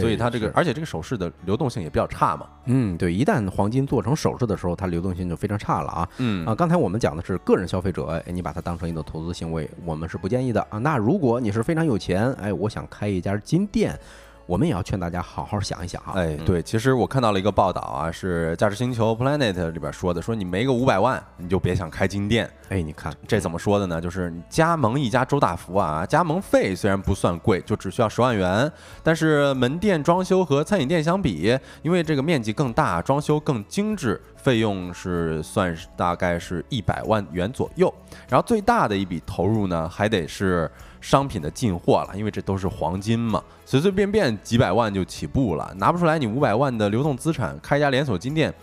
[0.00, 2.46] 所以它这个，而且这个首饰的流动性也比较差嘛。
[2.66, 6.08] 嗯，对，一旦黄金做成首饰的时候，它流动性就非常差了啊。
[6.18, 10.78] 嗯啊，刚才我们讲的是个人消费者，哎，你把它当成一种投资行为，我们是不建议的啊。
[10.78, 13.98] 那如果你是非常有钱，哎，我想开一家金店。
[14.46, 16.12] 我们也要劝大家好好想一想啊！
[16.16, 22.50] 哎，对，其实我看到了一个报道啊，是价值星球 Planet 里边说的，说你没个五百万，你就别想开金店。
[22.68, 24.00] 哎，你看这怎么说的呢？
[24.00, 28.70] 就是你加盟一家周大福啊，加盟费虽然不算贵，就只需要十万元，
[29.02, 37.92] 但是门店装修和餐饮店相比，因为这个面积更大，装修更精致，费用是算是大概是一百万元左右。
[38.28, 40.70] 然后最大的一笔投入呢，还得是。
[41.02, 48.54] 商品的进货了，因为这都是黄金嘛，随随便便几百万就起步了，拿不出来你五百万的流动资产开一家连锁金店，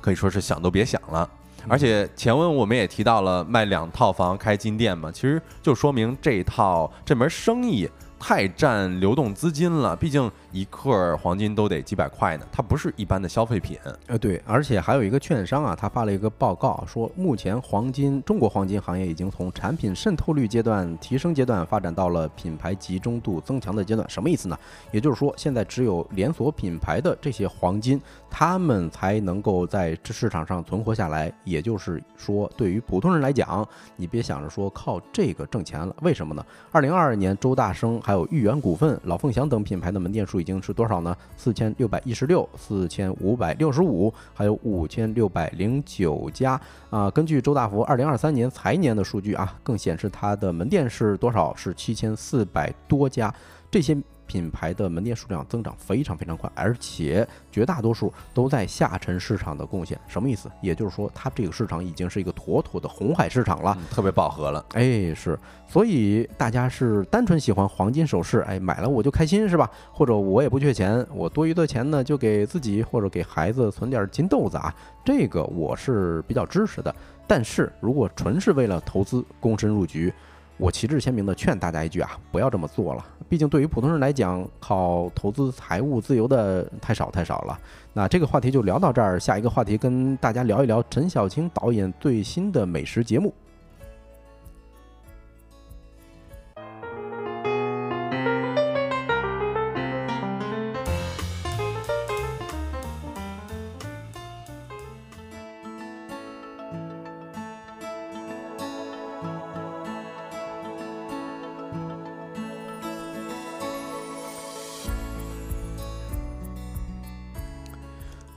[0.00, 1.28] 可以说是想都别想了。
[1.66, 7.90] 而且前文我们也提到了卖两套房开金店嘛，其实就说明这套这门生意。
[8.18, 13.78] 太占流动资金了，毕竟一克黄金都得几百块呢，它不是一般的消费品。
[14.08, 24.08] 呃，对，而且还有一个券商啊，他发了一个报告说，目前黄金中国黄金行业已经从产品渗透率阶段提升阶段发展到了品牌集中度增强的阶段。
[24.10, 24.58] 什么意思呢？
[24.90, 31.32] 也就是说，现在只有连锁品牌的这些黄金，他们才能够在这市场上存活下来。
[31.44, 35.94] 也就是说，对于普通人来讲，你别想着说靠这个挣钱了。
[36.02, 36.44] 为什么呢？
[36.72, 38.00] 二零二二年，周大生。
[38.08, 41.14] 还有豫园股份、老凤祥等品牌的门店数已经是多少呢？
[41.36, 47.10] 四千六百一十六、四千五百六十五，还有五千六百零九家啊。
[47.10, 51.54] 根据周大福二零二三年财年的数据啊，更显示它的门店是多少？
[51.54, 53.30] 是七千四百多家。
[53.70, 53.94] 这些。
[54.28, 59.98] 品牌的门店数量增长非常非常快，而且绝大多数都在下沉市场的贡献。
[60.06, 60.48] 什么意思？
[60.60, 64.64] 也就是说，它这个市场已经是一个妥妥的红海市场了，特别饱和了。
[64.74, 69.68] 哎，是，所以大家是单纯喜欢黄金首饰，哎，买了我就开心，是吧？
[69.90, 74.72] 或者我也不缺钱，我多余的钱呢，就给自己或者给孩子存点金豆子啊，
[75.04, 76.94] 这个我是比较支持的。
[77.26, 80.12] 但是如果纯是为了投资，躬身入局。
[80.58, 83.04] 我旗帜鲜明的劝大家一句啊，不要这么做了。
[83.28, 87.58] 毕竟对于普通人来讲，靠投资财务自由的太少太少了。
[87.92, 93.32] 那这个话题就聊到这儿，下一个话题跟大家聊一聊陈小青导演最新的美食节目。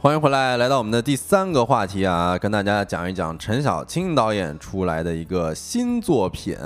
[0.03, 6.57] 欢迎回来，来到我们的第三个话题啊，跟大家讲一讲陈小青导演出来的一个新作品。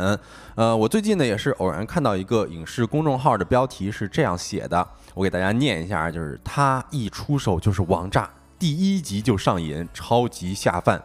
[0.55, 11.03] 呃，我最近呢也是偶然看到一个影视公众号的标题是这样写的，我给大家念一下，就是他一出手就是王炸，第一集就上瘾，超级下饭。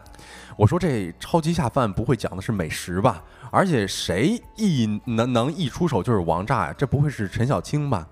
[0.55, 3.21] 我说这超级下饭不会讲的是美食吧？
[3.51, 6.75] 而且谁一能能一出手就是王炸呀？
[6.77, 8.07] 这不会是陈小青吧？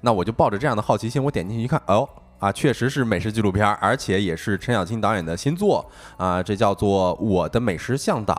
[0.00, 2.08] 那我就抱着这样的好奇心，我点进去一看，哦。
[2.40, 8.34] 啊，确实是美食纪录片，而且也是陈小青导演的新作啊，这叫做《我的美食向导》。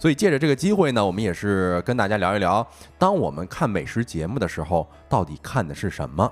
[0.00, 2.64] 所以借着这个机会呢，我们也是跟大家聊一聊，
[2.96, 6.30] 当我们看美食节目的时候，到底看的是什么？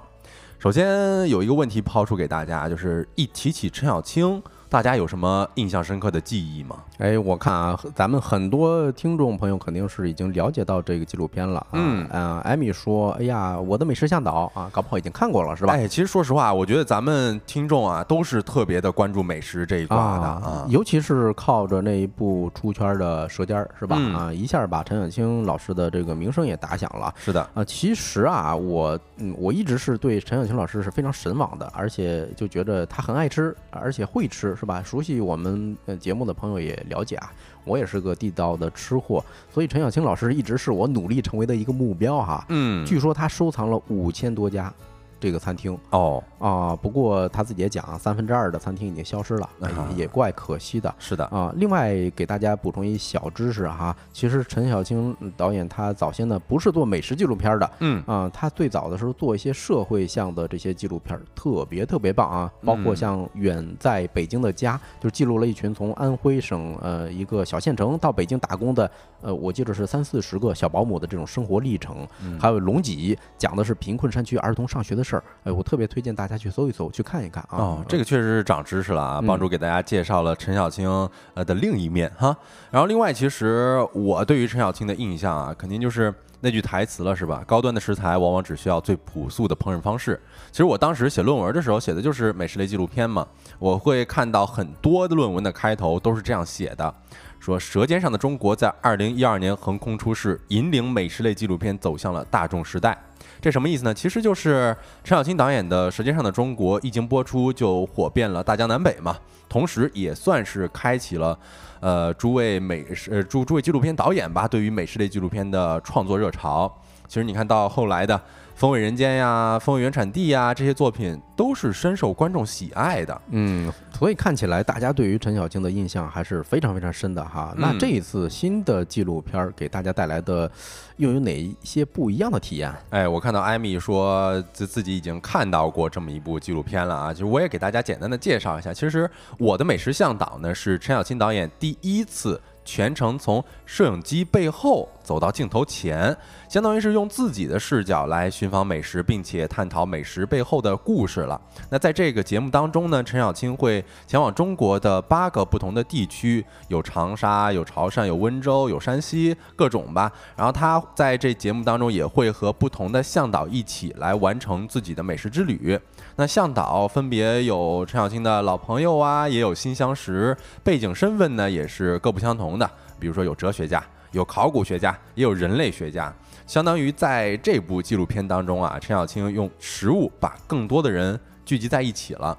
[0.58, 4.42] 首先有一个问题抛出给大家，就是一提起陈小青。
[4.70, 6.76] 大家有什么印象深刻的记忆吗？
[6.98, 11.66] 哎，我看啊，咱们很多听众朋友肯定是已经了解到这个纪录片了。
[11.72, 23.96] 嗯啊，艾米说：“哎呀，我的美食向导啊，搞不好已经看过了，是吧？”哎，其实说实话，我觉得咱们听众啊，都是特别的关注美食这一块的啊，尤其是靠着那一部出圈的《舌尖》，是吧？
[23.96, 27.14] 啊，一下把陈小青老师的这个名声也打响了。
[27.16, 34.56] 是的啊，其实啊，我嗯，我一直是对陈小青老师是非常神往的，而且就觉得他很爱吃，而且会吃。
[34.58, 34.82] 是吧？
[34.82, 37.32] 熟悉我们呃节目的朋友也了解啊，
[37.64, 42.44] 我也是个地道的吃货，所以陈小青老师一直是我努力成为的一个目标哈。
[42.48, 44.72] 嗯，据说他收藏了五千多家。
[45.20, 45.78] 这个餐厅。
[45.90, 46.22] 哦。
[46.38, 49.50] 啊，不过他自己也讲，三分之二的餐厅已经消失了，
[49.96, 50.94] 也怪可惜的。
[50.98, 51.24] 是的。
[51.26, 58.00] 啊，另外给大家补充一小知识哈，其实陈小青导演他早先呢不是做美食纪录片的，嗯。
[58.06, 68.88] 啊，他最早的时候做一些社会向的这些纪录片，特别特别棒啊，包括像《远在北京的家》，就记录了一群从安徽省呃一个小县城到北京打工的，
[69.22, 72.06] 呃，我记得是三四十个小保姆的这种生活历程，
[72.38, 75.02] 还有《龙脊》，讲的是贫困山区儿童上学的。
[75.08, 77.56] 事儿，哎，我特别推荐大家去搜一搜，去看一看啊。
[77.56, 80.88] 哦，这个确实是长知识了啊，帮助给大家介绍了陈小青
[81.34, 82.36] 呃的另一面哈。
[82.70, 87.42] 然后另外，其实我对于陈小青的印象啊，肯定就是那句台词了，是吧？
[87.46, 90.20] 高端的食材往往只需要最朴素的烹饪方式。
[90.50, 93.26] 其实我当时写论文的时候写的就是美食类纪录片嘛，
[93.58, 96.94] 我会看到很多的论文的开头都是这样写的，
[97.40, 102.96] 说《舌尖上的中国》在二零一二年横空出世，引领美食类纪录片走向了大众时代。
[103.40, 103.94] 这什么意思呢？
[103.94, 109.16] 其实就是陈小青导演的《舌尖上的中国》一经播出就火遍了大江南北嘛，
[109.48, 111.38] 同时也算是开启了，
[111.80, 116.72] 呃，诸位美食呃诸诸位纪录片导演吧，对于美食类纪录片的创作热潮。
[117.06, 118.20] 其实你看到后来的。
[118.58, 123.22] 风味人间呀，风味原产地呀，这些作品都是深受观众喜爱的。
[123.30, 127.54] 嗯，所以看起来大家对于陈小青的印象还是非常非常深的哈。
[127.56, 130.50] 那这一次新的纪录片给大家带来的
[130.96, 132.74] 又有哪一些不一样的体验？
[132.90, 138.74] 哎，我看到艾米说自自己已经看到过这么一部纪录片了啊，其实我也给大家简单的介绍一下。
[138.74, 142.40] 其实我的美食向导呢是陈小青导演第一次。
[142.68, 146.14] 全程从摄影机背后走到镜头前，
[146.50, 151.40] 相当于是用自己的视角来寻访美食，并且探讨美食背后的故事了。
[151.70, 160.12] 那在这个节目当中呢，陈小青会前往中国的八个不同的地区，有长沙、有潮汕、有温州、有山西，各种吧。
[160.36, 165.80] 然后他在这节目当中也会和不同的向导一起来完成自己的美食之旅。
[166.20, 172.58] 那向导分别有陈小青的老朋友啊，也有新相识，背景身份呢也是各不相同。
[172.58, 176.12] 的，比如说有哲学家，有考古学家，也有人类学家，
[176.44, 182.36] 相当于在这部纪录片当中啊，陈小青用食物把更多的人聚集在一起了。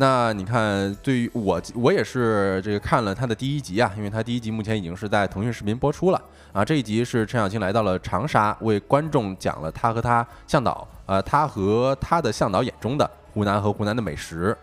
[0.00, 6.22] 那你看，对于我，我也是这个看了他的第一集啊，因为他第一集目前已经是在腾讯视频播出了
[6.52, 6.64] 啊。
[6.64, 14.56] 这一集是陈小青来到了长沙，为观众讲了他和他向导，呃，他和他的向导眼中的湖南和湖南的美食。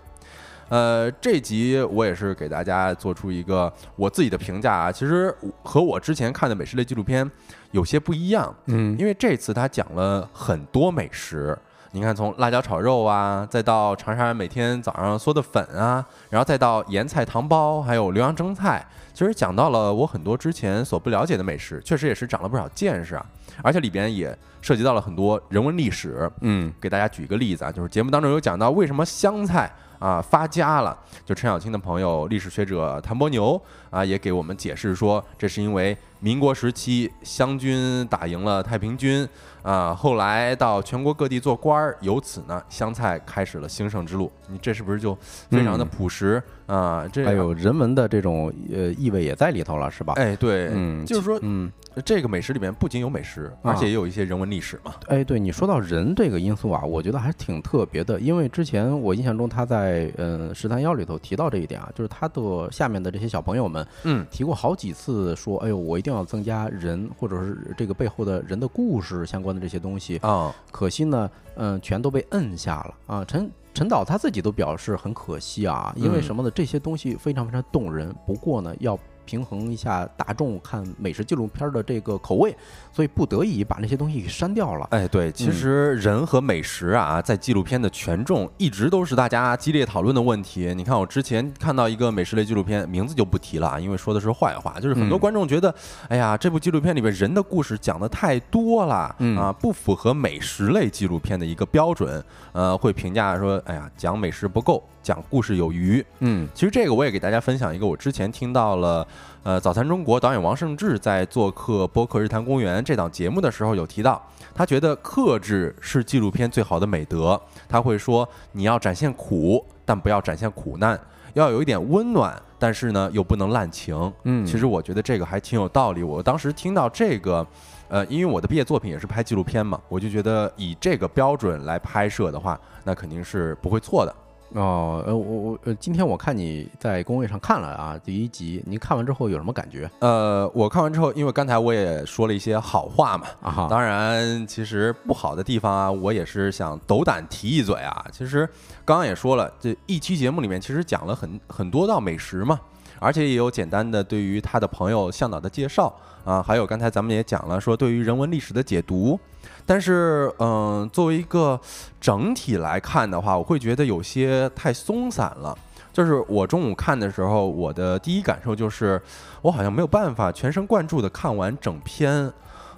[0.70, 7.30] 呃，这集我也是给大家做出一个我自己的评价啊，其实和我之前看的美食类纪录片
[7.72, 11.56] 有些不一样，嗯，因为这次他讲了很多美食，
[11.96, 23.26] 你看从辣椒炒肉啊，再到长沙人每天早上嗦的粉啊，然后再到盐菜糖包，还有浏阳蒸菜，其实讲到了我很多之前所不了解的美食，确实也是长了不少见识啊，
[23.64, 29.72] 而且里边也涉及到了很多人文历史，嗯，给大家举一个例子啊，就是节目当中有讲到为什么湘菜。
[29.98, 30.96] 啊，发家了！
[31.26, 39.28] 就陈小青的朋友，历史学者谭伯牛啊，也给我们解释说，这是因为民国时期湘军打赢了太平军
[39.62, 44.32] 啊，后来到全国各地做官儿，由此呢，湘菜开始了兴盛之路。
[44.48, 45.18] 你这是不是就
[45.50, 47.08] 非常的朴实啊？
[47.12, 50.14] 这还有人文的这种呃意味也在里头了，是吧？
[50.18, 51.72] 哎，对，嗯，就是说，嗯。
[52.04, 54.94] 这个美食里面不仅有美食，而且也有一些人文历史嘛。
[55.08, 58.20] 哎，对你说到人这个因素啊，我觉得还是挺特别的。
[58.20, 70.54] 因为之前我印象中他在嗯《十三幺》里头提到这一点啊，就是他的下面的这些小朋友们，嗯，提过好几次说，哎呦，我一定要增加人或者是这个背后的人的故事相关的这些东西啊。
[70.72, 73.26] 可惜呢，嗯，全都被摁下了啊。
[73.26, 76.52] 陈陈导他自己都表示很可惜啊，因为什么呢？
[76.52, 78.98] 这些东西非常非常动人，不过呢，要。
[79.26, 82.56] 平衡一下大众看美食纪录片的这个口味，
[82.94, 84.88] 所以不得已把那些东西给删掉了。
[84.92, 90.74] 哎，对，其实人和美食啊，在纪录片的权重一直都是大家激烈讨论的问题。
[90.76, 95.74] 你看，我之前看到一个美食类纪录片，名字就不提了啊，因为说的是坏话，就是很多观众觉得，
[96.08, 102.24] 哎呀，这部纪录片里面人的故事讲的太多了啊，不符合美食类纪录片的一个标准，
[102.54, 104.84] 呃，会评价说，哎呀，讲美食不够。
[105.06, 109.08] 讲故事有余，嗯，其实这个我也给大家分享一个，我之前听到了，
[109.44, 114.20] 呃，早餐中国导演王胜志在做客播客日坛公园这档节目的时候有提到，
[114.56, 117.40] 他觉得克制是纪录片最好的美德。
[117.70, 121.00] 他会说，你要展现苦，但不要展现苦难，
[121.36, 124.12] 要有一点温暖，但是呢又不能滥情。
[124.24, 126.02] 嗯，其实我觉得这个还挺有道理。
[126.02, 127.46] 我当时听到这个，
[127.90, 134.16] 呃，因为我的毕业作品也是拍纪录片嘛，我就觉得以这个标准来拍摄的话，那肯定是不会错的。
[134.54, 139.90] 哦，呃，我我呃，今天我看你在工位上看了啊，第一集，您看完之后有什么感觉？
[140.00, 148.06] 呃，我看完之后，因为刚才我也说了一些好话嘛，啊，当然，其实不好的地方啊，我也是想斗胆提一嘴啊。
[148.12, 148.48] 其实
[148.86, 152.58] 刚刚也说了，这一期节目里面其实讲了很很多道美食嘛，
[153.00, 155.94] 而且也有简单的对于他的朋友向导的介绍
[156.24, 159.20] 啊，还有刚才咱们也讲了说对于人文历史的解读。
[159.66, 161.60] 但是，嗯，作为一个
[162.00, 165.58] 整体来看的话，我会觉得有些太松散了。
[165.92, 169.02] 就是我中午看的时候，我的第一感受就是，
[169.42, 172.32] 我好像没有办法全神贯注的看完整篇。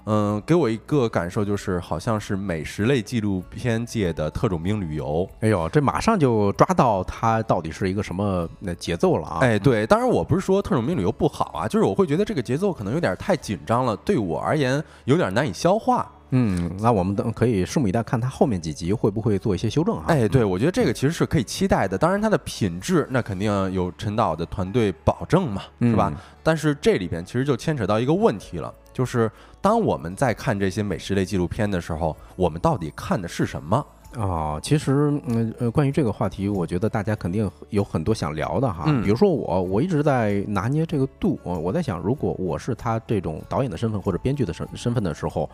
[0.09, 5.27] 嗯，给我一个感受就是，好像是美食类纪录片界的特种兵旅游。
[5.41, 9.39] 哎呦，这马上就抓到它到底是一个什么那节奏了啊！
[9.41, 16.09] 哎，对，当然我不是说特种兵旅游不好啊，就是我会觉得这个节奏可能有点太紧张了，对我而言有点难以消化。
[16.31, 20.05] 嗯，那我们等可以拭目以待，看他后面几集会不会做一些修正啊？
[20.07, 21.97] 哎，对，我觉得这个其实是可以期待的。
[21.97, 26.11] 当然，它的品质那肯定有陈导的团队保证嘛，是吧？
[26.43, 33.85] 但是这里边其实就牵扯到一个问题了，就是当我们在看这些美食类纪录片的时候，我们到底看的是什么？
[34.17, 38.85] 啊，其实，嗯呃，关于这个话题，我觉得大家肯定有很多想聊的哈。
[39.03, 41.39] 比如说我，我一直在拿捏这个度。
[41.43, 45.47] 我我在想，如果我是他这种导演的身份或者编剧的身身份的时候，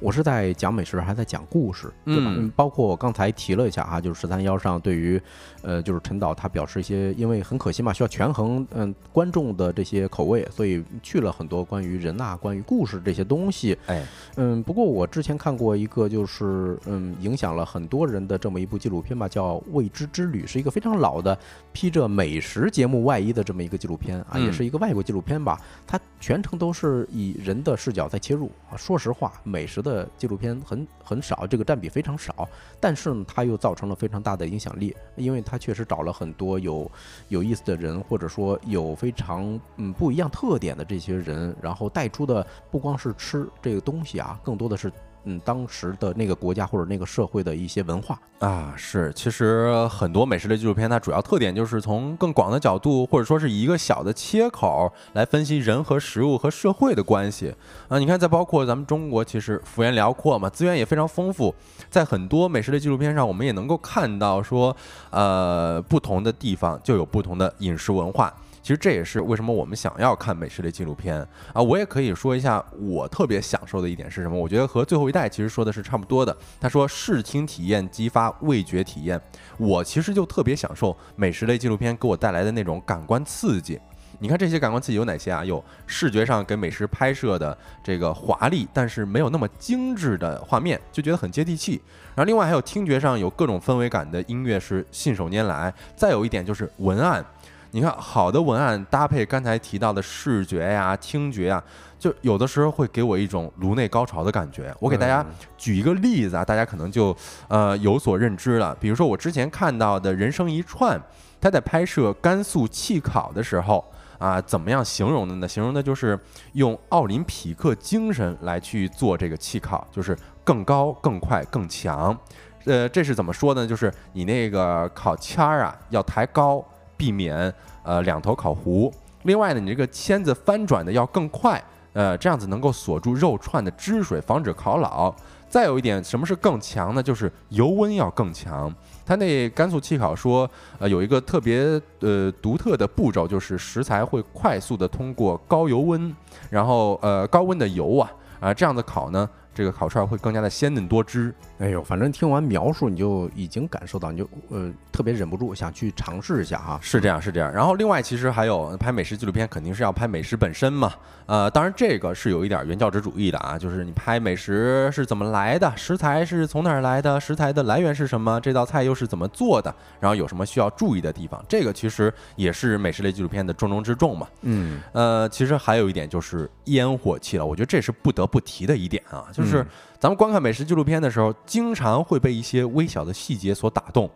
[0.00, 2.30] 我是在讲美食，还是在讲故事，对吧？
[2.54, 5.18] 包括我刚才提了一下哈，就是十三幺上对于，
[5.62, 13.78] 呃，就是陈导他表示一些，因为很可惜嘛，需要权衡嗯观众的这些口味，所以去了很多关于人呐、关于故事这些东西。
[13.86, 14.04] 哎，
[14.36, 18.09] 嗯，不过我之前看过一个，就是嗯，影响了很多。
[18.10, 21.38] 人的这么一部纪录片吧，叫《未知之旅》，是一个非常老的
[21.72, 25.60] 披着美食节目外衣的这么一个纪录片啊，也是一个外国纪录片吧。
[25.86, 28.76] 它全程都是以人的视角在切入啊。
[28.76, 32.48] 说实话，美食的纪录片很很少，这个占比非常少。
[32.80, 36.90] 但是呢，它又造成了非常大的影响力，因为它确实找了很多有
[37.28, 44.90] 有意思的人，或者说有非常嗯不一样特点的这些人，然后带出的不光是吃这个东西啊，更多的是。
[45.24, 57.54] 嗯，当时的那个国家或者那个社会的一些文化啊，是，其实很多美食类纪录片，它主要特点就是从更广的角度，或者说是一个小的切口来分析人和食物和社会的关系
[57.88, 57.98] 啊。
[57.98, 61.54] 你看，再包括咱们中国，其实幅员辽阔嘛，资源也非常丰富，
[61.90, 64.74] 在很多美食类纪录片上，我们也能够看到说，
[65.10, 68.32] 呃，不同的地方就有不同的饮食文化。
[68.62, 71.16] 其实这也是为什么我们想要看美食类纪录片
[71.52, 71.62] 啊！
[71.62, 74.38] 我也可以说一下我特别享受的一点是什么？
[74.38, 76.36] 我觉得和最后一代其实说的是差不多的。
[76.60, 79.20] 他说视听体验激发味觉体验，
[79.56, 83.80] 我其实就特别享受美食类纪录片给我带来的那种感官刺激。
[84.18, 85.42] 你看这些感官刺激有哪些啊？
[85.42, 91.80] 有视觉上给美食拍摄的这个华丽，但是没有那么精致的画面，就觉得很接地气。
[92.14, 95.72] 然后另外还有听觉上有各种氛围感的音乐是信手拈来。
[95.96, 97.24] 再有一点就是文案。
[97.72, 101.62] 你看，好的文案搭配刚才提到的视觉呀、听觉呀，
[101.98, 104.74] 就有的时候会给我一种颅内高潮的感觉。
[104.80, 105.24] 我给大家
[105.56, 107.16] 举一个例子啊，大家可能就
[107.46, 108.76] 呃有所认知了。
[108.80, 111.00] 比如说我之前看到的人生一串，
[111.40, 113.84] 他在拍摄甘肃气考的时候
[114.18, 115.46] 啊，怎么样形容的呢？
[115.46, 116.18] 形容的就是
[116.54, 122.18] 用奥林匹克精神来去做这个气考，就是更高、更快、更强。
[122.64, 123.64] 呃，这是怎么说呢？
[123.64, 126.64] 就是你那个考签儿啊，要抬高。
[127.00, 127.50] 避免
[127.82, 128.92] 呃两头烤糊。
[129.22, 131.62] 另外呢，你这个签子翻转的要更快，
[131.94, 135.14] 呃，这样子能够锁住肉串的汁水，防止烤老。
[135.48, 137.02] 再有一点，什么是更强呢？
[137.02, 138.72] 就是油温要更强。
[139.06, 140.48] 它那甘肃气烤说，
[140.78, 146.14] 呃，有一个特别呃独特的步骤，就是食材会快速的通过高油温，
[146.50, 151.34] 然后呃高温的油啊啊这样子烤呢，这个烤串会更加的鲜嫩多汁。
[151.58, 156.78] 哎呦，反正听完描述，你就已经感受到，你就呃特别忍不住想去尝试一下哈。
[156.82, 157.52] 是这样，是这样。
[157.52, 160.92] 然后另外，其实还有拍美食纪录片，肯定是要拍美食本身嘛。
[161.26, 174.26] 呃，当然这个是有一点原教旨主义的啊，就是你拍美食是怎么来的，食材是从哪儿来的，食材的来源是什么，这道菜又是怎么做的，然后有什么需要注意的地方，这个其实也是美食类纪录片的重中之重嘛。
[174.42, 179.66] 嗯，呃，其实还有一点就是烟火气了，我觉得这是不得不提的一点啊，就是
[179.98, 184.10] 咱们观看美食纪录片的时候，经常会被一些微小的细节所打动，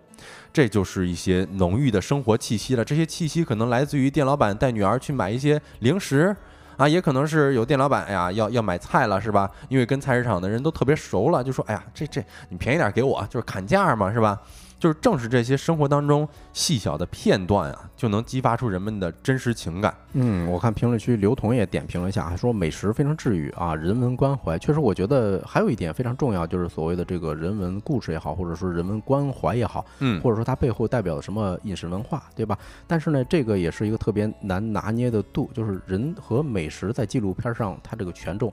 [0.53, 2.85] 这就是一些浓郁的生活气息了。
[2.85, 6.35] 这些气息可能来自于店老板带女儿去买一些零食。
[6.77, 9.49] 啊，也可能是有店老板，哎呀，要要买菜了，是吧？
[9.69, 14.37] 因为跟菜市场的人都特别熟了，就说，哎呀，这这你便宜点给我，就是砍价嘛，是吧？
[14.79, 19.95] 就是正是这些生活当中细小的片段啊，就能激发出人们的真实情感。
[20.13, 24.59] 嗯，我看评论区刘同也点评了一下，还说美食非常治愈啊，人文关怀。
[24.59, 32.59] 确实，我觉得还有一点非常重要，就是所谓的这个人文故事也好，或者说人文关怀也好，嗯，或者说它背后代表的什么饮食文化，对吧？
[32.87, 38.53] 但是呢，这个也是一个特别难拿捏的度，就是人和美食在纪录片上它这个权重。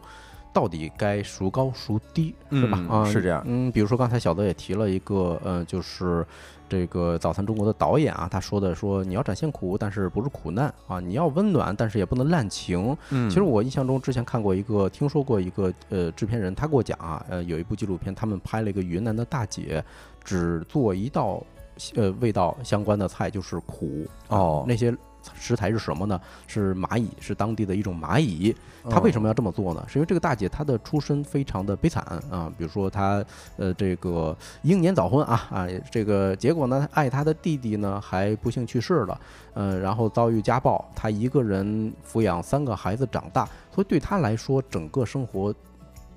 [0.54, 2.86] 到底该孰高孰低，是吧？
[2.90, 3.44] 啊，是这样。
[3.46, 6.26] 嗯，比如说刚才小德也提了一个，呃，就是
[6.68, 11.00] 这个早餐中国的导演啊，他说的说你要展现苦，但是不是苦难啊？
[11.00, 12.96] 你要温暖，但是也不能滥情。
[13.12, 19.84] 嗯，其实我印象中之前看过一个，听说过一个呃制片人，他给我讲啊，呃，有一部纪录片，他们拍了一个云南的大姐，
[20.24, 21.42] 只做一道
[21.96, 24.94] 呃味道相关的菜，就是苦哦，那些。
[25.34, 26.20] 食材是什么呢？
[26.48, 28.56] 是蚂蚁，是当地的一种蚂蚁。
[28.90, 29.86] 他为什么要这么做呢？
[29.88, 33.24] 是因为这个大姐她的出身非常的悲惨啊，比如说她
[33.58, 39.20] 呃这个英年早婚啊啊，这个结果呢，爱她的弟弟呢还不幸去世了，
[39.54, 45.54] 呃，然后遭遇家暴，她一个人抚养三个孩子长大，所以对她来说，整个生活。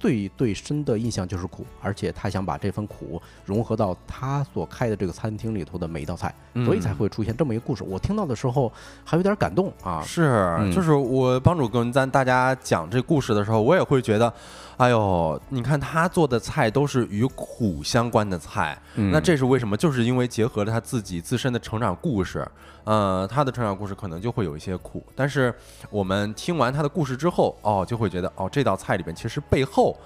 [0.04, 6.34] 最最深的印象就是苦，而且他想把这份苦融合到他所开的这个餐厅里头的每一道菜，
[6.66, 7.82] 所以才会出现这么一个故事。
[7.82, 8.70] 我听到的时候
[9.02, 10.02] 还有点感动啊！
[10.02, 14.30] 是，就是我帮主跟咱大家讲这故事的时候，我也会觉得，
[14.76, 18.78] 哎呦，你看他做的菜都是与苦相关的菜，
[19.10, 19.74] 那这是为什么？
[19.74, 22.46] 就是因为结合了他自己自身的成长故事。
[22.84, 25.54] 呃，他的成长故事可能就会有一些苦，但是
[25.90, 29.96] 我们听完他的故事之后，哦，就会觉得，哦，这道菜里边其实背后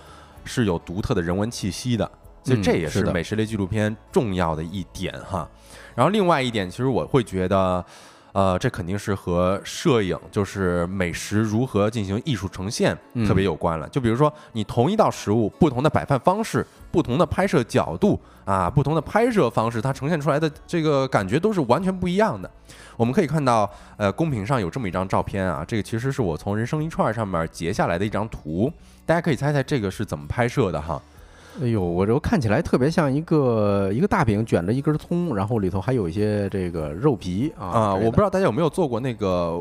[0.44, 2.10] 是有独特的人文气息的，
[2.44, 5.48] 所以这也是美食类纪录片重要的一点哈。
[5.94, 7.84] 然后另外一点，其实我会觉得。
[8.32, 13.88] 呃，这肯定是和摄影，就是美食如何进行艺术呈现特别有关了。
[13.88, 22.50] 就比如说，你同一道食物，不同的摆放方式，不同的拍摄角度啊，不同的拍摄方式，它呈现出来的这个感觉都是完全不一样的。
[22.96, 28.72] 我们可以看到，呃，公屏上有这么一张照片啊，这个其实是我从人生一串上面截下来的一张图，
[29.06, 31.00] 大家可以猜猜这个是怎么拍摄的哈。
[31.60, 37.94] 哎呦，我这看起来特别像一个一个大饼卷着一根葱，然后里头还有一些这个肉皮啊啊！
[37.94, 39.56] 我不知道大家有没有做过那个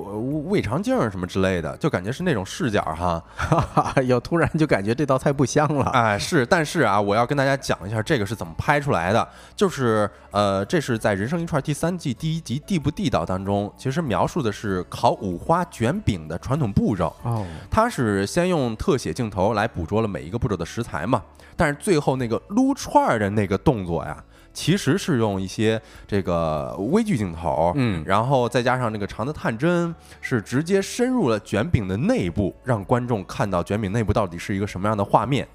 [0.46, 3.24] 胃肠镜什么之类的，就感觉是那种视角哈。
[4.06, 5.86] 有突然就感觉这道菜不香了。
[5.86, 9.28] 哎，是，但是啊，我要跟大家讲一下这个是怎么拍出来的。
[9.56, 17.12] 就是呃，这是在《人生一串》第三季第一集地不地道当中，其实描述的是烤五花卷饼的传统步骤。
[17.24, 21.24] 哦，它是先用特写镜头来捕捉了每一个步骤的食材嘛。
[21.58, 35.46] 但是最后那个撸串儿的那个动作呀，其实是用一些这个微距镜头，嗯，然后再加上那个长的探针，是直接深入了卷饼的内部，让观众看到卷饼内部到底是一个什么样的画面。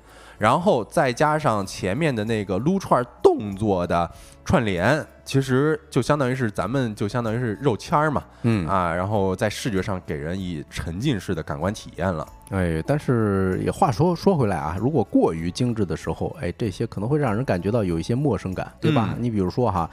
[0.43, 4.11] 然后再加上前面的那个撸串动作的
[4.45, 12.27] 串联，其实就相当于是咱们就相当于是肉签儿嘛，嗯啊，然后在视觉上给人以沉浸式的感官体验了。
[12.51, 19.15] 哎，但是也话说说回来啊，如果过于精致的时候，哎，这些可能会让人感觉到有一些陌生感，对吧？
[19.21, 19.89] 你比如说哈。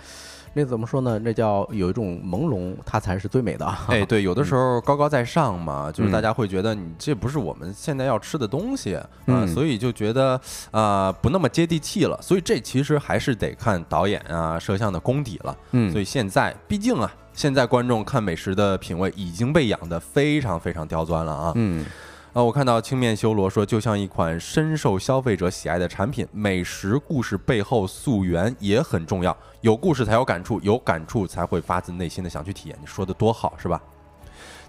[0.54, 1.20] 那怎么说呢？
[1.20, 3.66] 那叫有一种朦胧，它才是最美的。
[3.88, 8.96] 哎，对，有的时候高高在上嘛，就是大家会觉得你这不是我们现在要吃的东西
[9.26, 10.40] 啊，所以就觉得
[10.72, 12.20] 啊不那么接地气了。
[12.22, 15.58] 所以这其实还是得看导演啊、摄像的功底了。
[15.72, 21.52] 嗯，所以现在毕竟啊，现在观众看美食的品味已经被养得非常非常刁钻了啊。
[21.56, 21.86] 嗯。
[22.40, 32.78] 呃，我看到青面修罗说，就像一款深受消费者喜爱的产品，美食故事背后溯源也很重要，有故事才有感触，有感触才会发自内心的想去体验。
[32.80, 33.82] 你说的多好，是吧？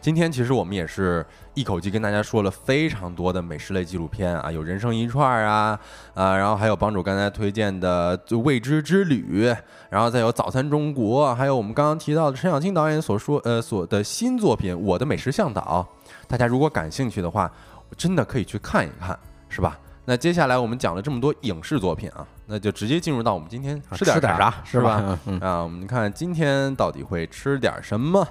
[0.00, 5.78] 今天其实我们也是一口气跟大家说了非常多的美食类纪录片啊，有人生一串啊，
[6.14, 9.48] 啊，然后还有帮主刚才推荐的《未知之旅》，
[9.90, 15.86] 然后再有早餐中国，还有我们刚刚提到的陈小青导演所说呃所的新作品《我的美食向导》。
[16.30, 17.50] 大家如果感兴趣的话，
[17.96, 19.18] 真的可以去看一看，
[19.48, 19.76] 是吧？
[20.04, 25.18] 那接下来我们讲了这么多影视作品啊，那就直接进入到我们今天吃点点啥是吧？
[25.40, 28.24] 啊，我们看今天到底会吃点什么。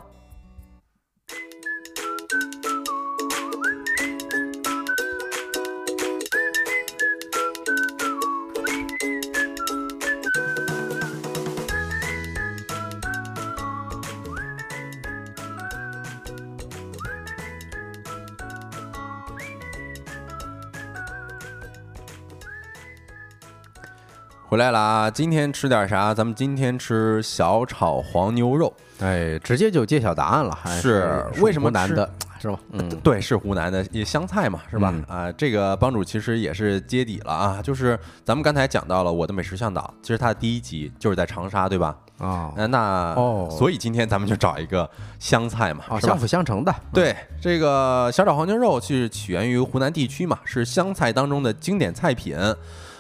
[24.50, 25.12] 回来了啊！
[25.12, 26.12] 今天吃点啥？
[26.12, 28.74] 咱们今天吃小炒黄牛肉。
[29.00, 30.58] 哎，直接就揭晓答案了。
[30.82, 32.10] 是为什么难的？
[32.42, 32.60] 是吧？
[32.72, 34.92] 嗯，对，是湖南的也香菜嘛，是吧？
[35.08, 37.96] 啊，这个帮主其实也是揭底了啊，就是
[38.26, 41.96] 咱们刚才讲到了我的美食向导，其实它的第一集就是在长沙，对吧？
[42.18, 44.90] 啊，那哦，所以今天咱们就找一个
[45.20, 46.74] 湘菜嘛，相辅相成的。
[46.92, 52.36] 对，这个小炒黄牛肉是起源于湖南地区嘛，是湘菜当中的经典菜品。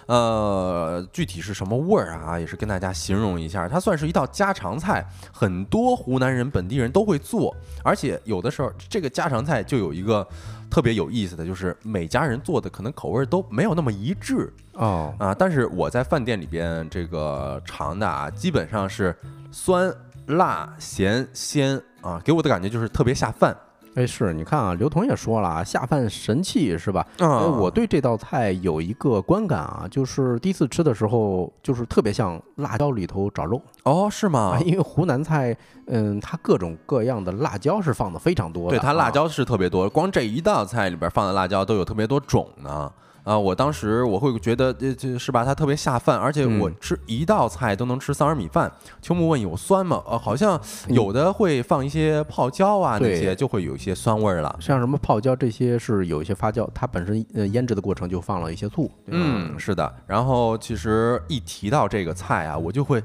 [0.10, 2.40] 呃，具体是什么味儿啊？
[2.40, 10.28] 也是跟大家形容一下，它算是一道家常菜，很多湖南人本地人都会做，而且有的时候这个家常菜就有一个
[10.68, 19.16] 特别有意思的就是每家人做的可能口味都没有那么一致哦啊，但是我在饭店里边这个尝的啊，基本上是
[19.52, 19.94] 酸
[20.26, 23.56] 辣咸鲜啊，给我的感觉就是特别下饭。
[24.00, 27.06] 哎，是你看啊，刘同也说了啊，下饭神器是吧？
[27.18, 34.58] 嗯，我对这道菜有一个观感啊，就是第一次吃的时候，就是特别像辣椒里头找肉哦，是吗？
[34.66, 35.54] 因为湖南菜，
[35.88, 42.90] 嗯，它各种各样的辣椒是放的非常多的，对，它辣椒是特别多，光这一道菜里边放的辣椒都有特别多种呢。
[43.30, 45.46] 啊，我当时我会觉得，这这是吧？
[45.46, 48.72] 它特别下饭，而且我吃一道菜都能吃三碗米饭。
[49.04, 50.02] 秋木问有酸吗？
[50.08, 54.58] 呃，好像有的会放一些泡椒啊，那些就会有一些酸味了。
[54.60, 58.90] 像什么泡椒这些是有一些发酵，它本身呃腌制的过程就放了一些醋。
[59.06, 59.94] 嗯，是的。
[60.08, 63.00] 然后其实一提到这个菜啊，我就会，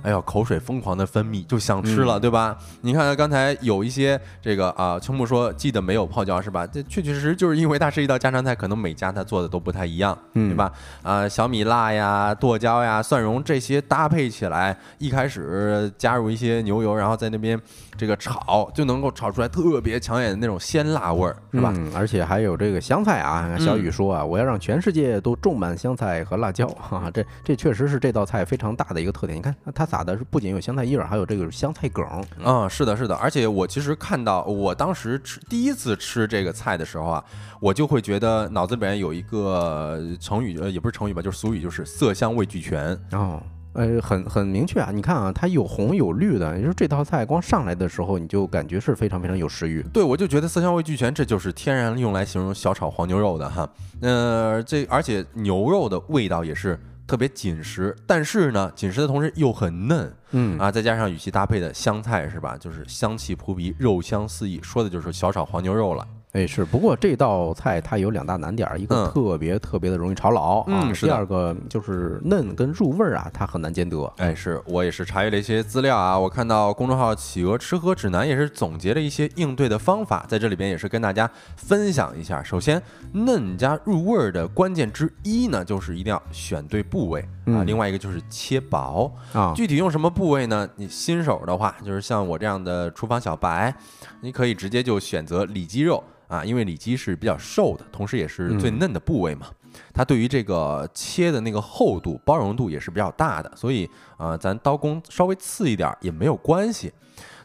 [0.00, 2.56] 哎呦，口水疯狂的分泌，就想吃了，对吧？
[2.80, 6.66] 你看刚才有一些这个啊，秋木说记得没有泡椒是吧？
[6.66, 9.65] 这确确实实就是因为它是一道家常菜，可能每家他做的都。
[9.66, 10.70] 不太一样，对吧？
[11.02, 17.60] 啊，小米辣呀、剁椒呀、蒜蓉这些搭配起来，一开始加入一些牛油，然后在那边
[17.96, 21.72] 这个炒，就能够炒出来特别抢眼的那种鲜辣味儿，是吧？
[21.94, 29.36] 而且还有这个香菜啊，小雨说啊，我要让全世界都种满香菜和辣椒啊，这这确实是这道菜非常大的一个特点。
[29.36, 32.04] 你看它撒的是不仅有香菜叶儿，还有这个香菜梗
[32.42, 33.14] 啊，是的，是的。
[33.16, 37.24] 而且我其实看到，我当时吃第一次吃这个菜的时候啊，
[37.60, 39.46] 我就会觉得脑子里面有一个。
[39.56, 43.40] 呃，成语呃也不是成语吧，就是俗语，就是色香味俱全哦，
[43.76, 44.90] 呃，很很明确啊。
[44.92, 49.82] 你看啊，它有红有绿的，也就是这道菜光上来的时候，你就感觉是非常非常有食欲。
[49.92, 53.68] 对，我就觉得色香味俱全，这就是天然用来形容小炒黄牛肉的哈。
[54.00, 66.06] 呃，这而且牛肉的味道也是特别紧实，但是呢，紧实的同时又很嫩，嗯啊，再加上与其搭配的香菜是吧，就是香气扑鼻，肉香四溢，说的就是小炒黄牛肉了。
[66.36, 74.04] 哎，是，不过这道菜它有两大难点儿，一个特别特别的容易炒老啊，第二个就是嫩跟入味儿啊，它很难兼得。
[74.18, 82.42] 哎，是我也是查阅了一些资料啊，我看到公众号“企鹅吃喝指南”也是总结了一些应对的方法，在这里边也是跟大家分享一下。
[82.42, 82.82] 首先，
[83.12, 89.52] 嫩加入味儿的关键之一呢，就是一定要选对部位啊，另外一个就是切薄啊。
[89.54, 90.68] 具体用什么部位呢？
[90.76, 93.74] 你新手的话，就是像我这样的厨房小白，
[94.20, 96.02] 你可以直接就选择里脊肉。
[96.28, 99.46] 啊，因为里脊是比较瘦的，同时也是最嫩的部位嘛，
[99.94, 106.92] 它对于这个切的那个厚度、包容度也是比较大的，所以啊，咱刀工稍微次一点也没有关系。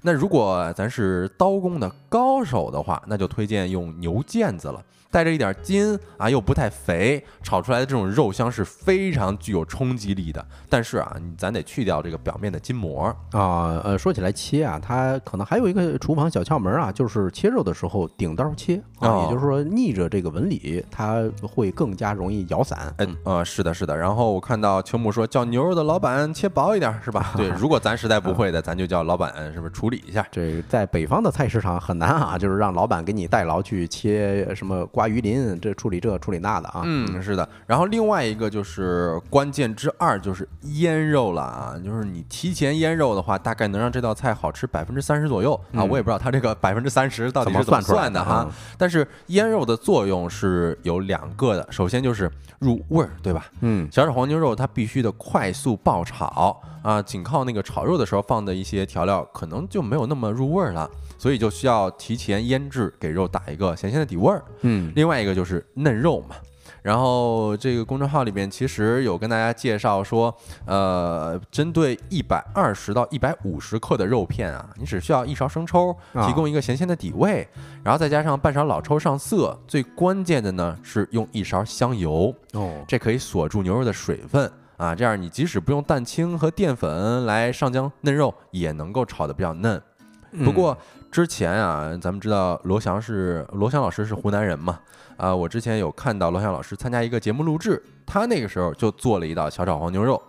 [0.02, 4.84] 那如果咱是刀工的高手的话，那就推荐用牛腱子了。
[5.12, 10.44] 带着一点筋啊，又不太肥，炒出来的这种肉香是非常具有冲击力的。
[10.70, 13.82] 但是啊，你咱得去掉这个表面的筋膜啊。
[13.84, 22.94] 呃，说起来切啊，它可能还有一个厨房小窍门啊，就是切肉的时候顶刀切啊，也就是说逆着这个纹理，它会更加容易咬散。
[23.00, 23.98] 嗯，呃，是的，是的。
[23.98, 27.34] 然后我看到秋木说叫牛肉的老板切薄一点，是吧？
[27.36, 30.26] 对，如果咱实在不会的，咱就叫老板是不是处理一下？
[30.32, 34.88] 这在北方的菜市场很难啊，就是让老板给你代劳去切什么。
[35.02, 37.48] 刮鱼鳞，这处理这处理那的啊，嗯，是的。
[37.66, 45.84] 然后另外一个就是关键之二，就是腌肉了啊，就是你提前腌肉的话，大概能让这道菜好吃百分之三十左右啊。
[45.84, 48.48] 我也不知道它这个百分之三十到底是怎么算的哈。
[48.78, 52.30] 但是腌肉的作用是有两个的，首先就是
[52.60, 53.48] 入味儿，对吧？
[53.62, 60.88] 嗯，小炒黄牛肉它必须的快速爆炒啊，仅靠那个炒肉的时候放的一些调料，可能就没有那么入味儿了。
[61.22, 64.44] 所以就需要提前腌制，给肉打一个咸鲜的底味儿。
[64.62, 66.36] 嗯，另外一个就是嫩肉嘛，
[66.82, 77.48] 然后这个公众号里面其实有跟大家介绍说，呃，针对一百二十到一百五十克的肉片啊，你只需要一勺生抽，啊提供一个咸鲜的底味，
[77.84, 89.80] 然后再加上半勺老抽上色，最关键的呢是用一勺香油，哦，这可以锁住牛肉的水分啊，这样你即使不用蛋清和淀粉来上浆嫩肉，也能够炒得比较嫩。
[90.32, 90.78] 嗯不过
[91.12, 94.80] 之前啊，咱们知道罗翔是罗翔老师是湖南人嘛，
[95.18, 100.22] 啊，我之前有看到罗翔老师参加一个节目录制，他那个时候就做了一道小炒黄牛肉。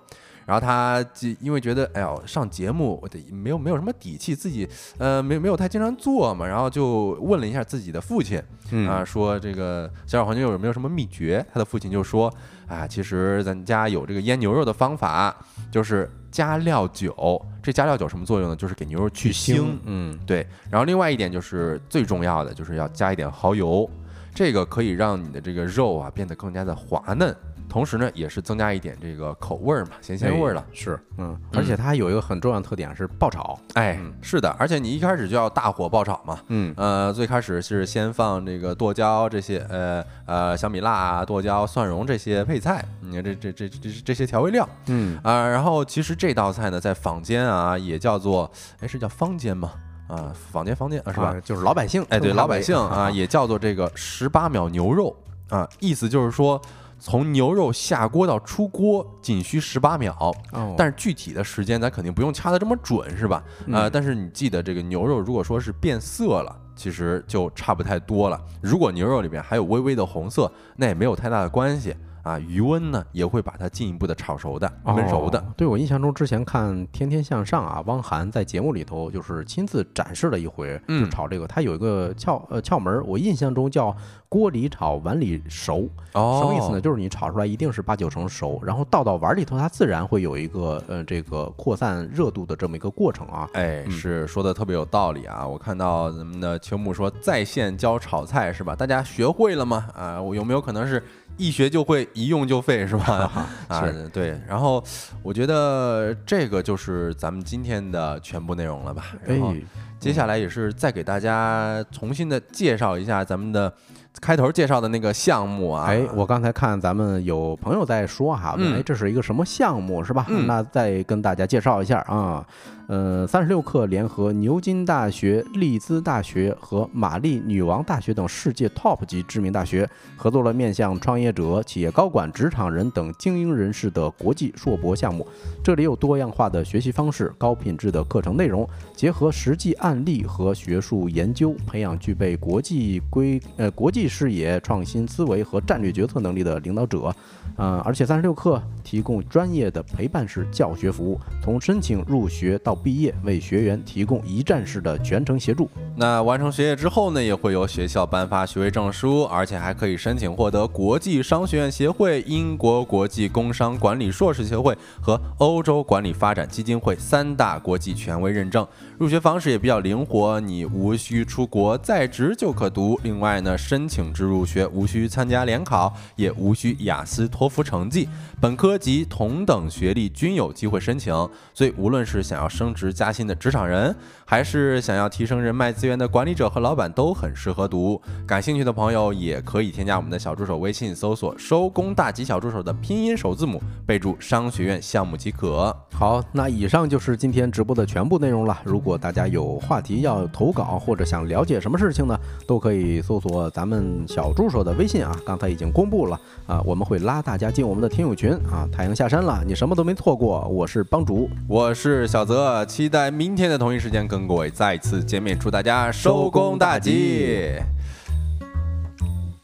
[0.45, 8.43] 然后他既因为觉得，哎呦，上节目我得没有没有什么底气，自己呃没没有太经常做嘛，然后就问了一下自己的父亲，
[8.73, 11.47] 嗯啊，说这个小炒黄牛肉有没有什么秘诀？
[11.55, 12.29] 他的父亲就说，
[12.67, 15.33] 啊，其实咱家有这个腌牛肉的方法，
[15.71, 17.41] 就是加料酒。
[17.62, 18.57] 这加料酒什么作用呢？
[18.57, 19.62] 就是给牛肉去腥。
[19.85, 23.89] 嗯对，然后另外一点就是最重要的，就是要加一点蚝油，
[24.35, 27.33] 这个可以让你的这个肉啊变得更加的滑嫩，
[27.73, 30.61] 同时呢也是增加一点这个口味儿嘛，咸鲜味儿了。
[30.61, 36.39] 哎是，嗯，而且它有一个很重要的特点是爆炒，哎嗯，是的，而且你一开始就要大火爆炒嘛。
[36.49, 36.75] 嗯。
[36.77, 44.68] 呃，最开始是先放这个剁椒这些，呃呃小米辣啊、剁椒、蒜蓉这些配菜，你看这这这这这些调味料。
[44.89, 45.18] 嗯。
[45.23, 48.51] 啊、然后其实这道菜呢，在坊间啊也叫做，
[48.81, 49.73] 哎是叫坊间吗？
[50.09, 51.29] 啊，坊间坊间啊是吧？
[51.29, 55.16] 啊就是老百姓，哎，对，老百姓啊，也叫做这个十八秒牛肉。
[55.49, 56.59] 啊，意思就是说，
[57.05, 60.17] 从牛肉下锅到出锅仅需十八秒。
[60.53, 63.43] 哦，但是具体的时间咱肯定不用掐的这么准，是吧？
[63.73, 68.41] 呃，嗯但是你记得这个牛肉如果说是变色了，其实就差不太多了。
[68.61, 71.93] 如果牛肉里面还有微微的红色，那也没有太大的关系
[72.23, 72.39] 啊。
[72.39, 75.39] 余温呢也会把它进一步的炒熟的、焖熟的。
[75.39, 83.95] 哦对我印象中，之前看《天天向上》啊，汪涵在节目里头就是亲自展示了一回，就嗯炒这个，他有一个窍呃窍门儿，我印象中叫
[84.29, 85.89] 锅里炒，碗里熟。
[86.14, 86.81] 哦，什么意思呢？？
[86.81, 93.49] 就是你炒出来一定是八九成熟，然后倒到碗里头，它自然会有一个呃这个扩散热度的这么一个过程啊。
[93.53, 95.47] 哎，嗯是说的特别有道理啊！
[95.47, 98.75] 我看到咱们的秋木说在线教炒菜是吧？
[98.75, 99.87] 大家学会了吗？
[99.95, 101.03] 啊，我有没有可能是
[101.37, 103.49] 一学就会，一用就废是吧？
[103.68, 104.41] 啊，对。
[104.47, 104.83] 然后
[105.22, 109.14] 我觉得这个就是咱们今天的全部内容了吧？
[109.24, 109.61] 然后哎，
[109.99, 113.72] 接下来也是再给大家重新的介绍一下咱们的
[114.20, 115.87] 开头介绍的那个项目啊。
[115.87, 120.26] 哎，我刚才看咱们有朋友在说哈，问嗯哎这是一个什么项目是吧？
[120.28, 122.47] 嗯那再跟大家介绍一下啊。
[122.93, 135.26] 呃，三十六氪联合牛津大学、利兹大学和玛丽女王大学等世界 top 级知名大学，合作了面向创业者、企业高管、职场人等精英人士的国际硕博项目。
[135.64, 147.11] 这里有多样化的学习方式、高品质的课程内容，结合实际案例和学术研究，培养具备国际规呃国际视野、创新思维和战略决策能力的领导者。
[147.57, 155.68] 呃，而且三十六氪提供专业的陪伴式教学服务，从申请入学到毕业，为学员提供一站式的全程协助。
[155.97, 168.66] 那完成学业之后呢，也会由学校颁发学位证书，而且还可以申请获得国际商学院协会、英国国际工商管理硕士协会和欧洲管理发展基金会三大国际权威认证。
[168.99, 172.99] 入学方式也比较灵活，你无需出国在职就可读。
[173.03, 178.09] 另外呢，申请制入学无需参加联考，也无需雅思、托福成绩，
[178.41, 181.12] 本科及同等学历均有机会申请。
[181.53, 183.95] 所以，无论是想要升职加薪的职场人，
[184.25, 188.01] 还是想要提升人脉资源的管理者和老板，都很适合读。
[188.27, 195.75] 感兴趣的朋友也可以添加我们的小助手微信，搜索“收工大吉小助手”的拼音首字母，备注“商学院项目”即可。
[195.93, 198.59] 好，那以上就是今天直播的全部内容了。
[198.64, 208.68] 如果大家有话题要投稿，或者想了解什么事情呢，都可以搜索咱们小助手的微信啊，刚才已经公布了啊，我们会拉大家进我们的听友群啊。
[208.73, 210.41] 太阳下山了，你什么都没错过。
[210.49, 217.59] 我是帮主，我是小泽，期待明天的同一时间跟各位再次见面，祝大家收工大吉。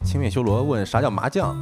[0.04, 1.56] 青面修罗问啥叫麻将？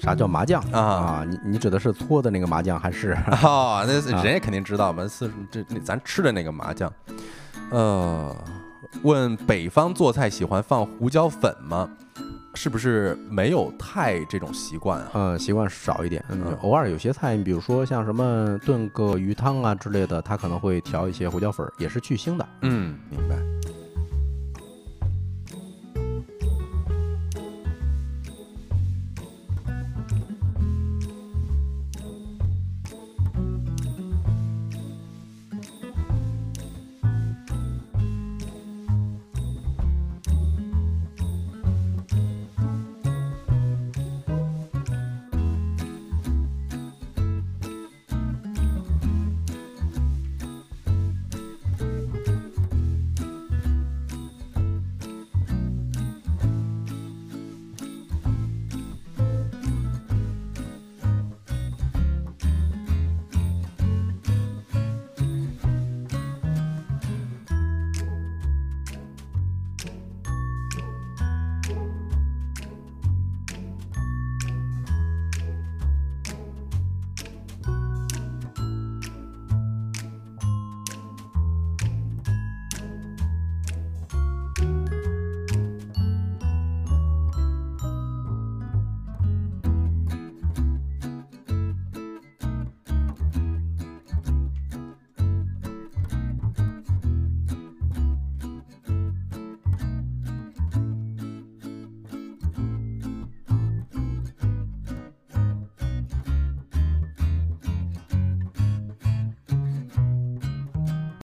[0.00, 1.26] 啥叫麻将啊啊？
[1.28, 3.16] 你你指的是搓的那个麻将还是？
[3.42, 6.92] 哦， 那人家肯定知道嘛，是这那咱吃的那个麻将。
[7.70, 8.36] 呃，
[9.02, 11.88] 问北方做菜喜欢放胡椒粉吗？
[12.56, 15.10] 是不是没有太这种习惯啊？
[15.12, 22.48] 呃，习惯少一点，嗯嗯，偶尔有些菜，你比如说像什么炖个鱼汤啊之类的，它可能会调一些胡椒粉儿，也是去腥的。
[22.62, 23.20] 嗯，明